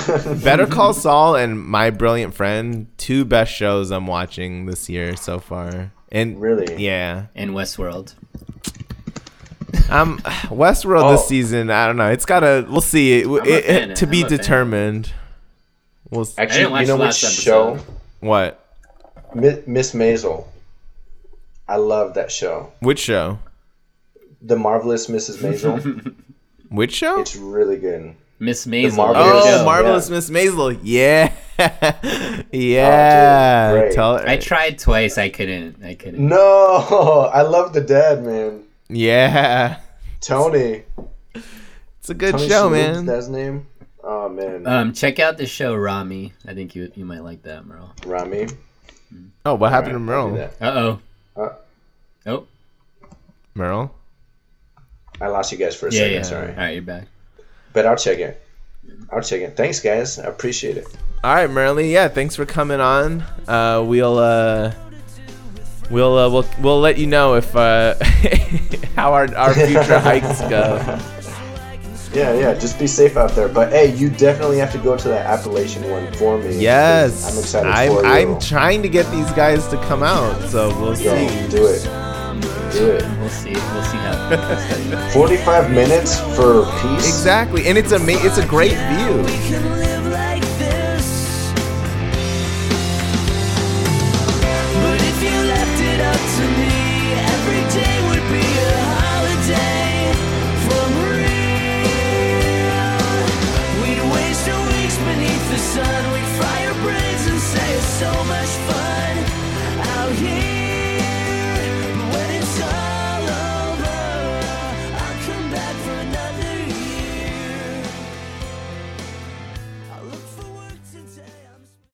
[0.41, 5.39] Better Call Saul and My Brilliant Friend, two best shows I'm watching this year so
[5.39, 5.91] far.
[6.13, 6.81] And Really?
[6.81, 8.15] yeah, and Westworld.
[9.89, 11.11] Um, Westworld Oh.
[11.13, 11.69] this season.
[11.69, 12.09] I don't know.
[12.09, 12.65] It's gotta.
[12.69, 13.19] We'll see.
[13.21, 15.11] It, a it- to be I'm a determined.
[16.09, 17.79] We'll s- Actually, didn't watch you know the which last show?
[18.21, 18.63] what?
[19.35, 20.45] Miss Maisel.
[21.67, 22.71] I love that show.
[22.79, 23.39] Which show?
[24.41, 25.37] The Marvelous Mrs.
[25.39, 26.15] Maisel.
[26.69, 27.19] Which show?
[27.19, 28.13] it's really good.
[28.39, 28.95] Miss Maisel.
[28.97, 29.63] Marvelous- Oh, Yeah.
[29.65, 30.79] marvelous Miss Maisel.
[30.83, 31.33] Yeah,
[32.51, 33.85] yeah.
[33.89, 33.91] Oh.
[33.93, 34.27] Tell her.
[34.27, 35.17] I tried twice.
[35.17, 35.83] I couldn't.
[35.83, 36.25] I couldn't.
[36.25, 38.63] No, I love the dad, man.
[38.89, 39.79] Yeah,
[40.21, 40.83] Tony.
[41.35, 43.05] it's a good Tony show, Shalhoub's man.
[43.05, 43.67] Dad's name.
[44.03, 46.33] Oh man, Um, check out the show Ramy.
[46.47, 47.93] I think you you might like that, Merle.
[48.05, 48.47] Ramy.
[49.45, 50.49] Oh, what happened to I'll Merle?
[50.61, 50.99] Uh oh.
[51.41, 51.49] Uh,
[52.25, 52.47] Oh.
[53.55, 53.93] Merle.
[55.19, 56.13] I lost you guys for a Yeah, second.
[56.13, 56.21] yeah.
[56.23, 57.07] Sorry, All right, you're back.
[57.73, 58.41] but I'll check it.
[59.11, 59.57] I'll check it.
[59.57, 60.19] Thanks, guys.
[60.19, 60.87] I appreciate it.
[61.23, 61.81] All right, Merle.
[61.81, 63.21] Yeah, thanks for coming on.
[63.47, 64.73] Uh, we'll uh,
[65.89, 67.95] we'll uh, we'll we'll let you know if uh,
[68.95, 70.99] how our our future hikes go.
[72.13, 72.53] Yeah, yeah.
[72.53, 73.47] Just be safe out there.
[73.47, 76.57] But hey, you definitely have to go to that Appalachian one for me.
[76.57, 78.09] Yes, I'm excited I'm, for you.
[78.33, 81.49] I'm trying to get these guys to come out, so we'll Yo, see.
[81.49, 81.83] do it.
[82.71, 83.03] Do it.
[83.19, 83.51] We'll see.
[83.53, 85.09] We'll see how.
[85.13, 87.07] 45 minutes for peace.
[87.07, 89.17] Exactly, and it's a ma- it's a great view.
[89.23, 89.96] We can live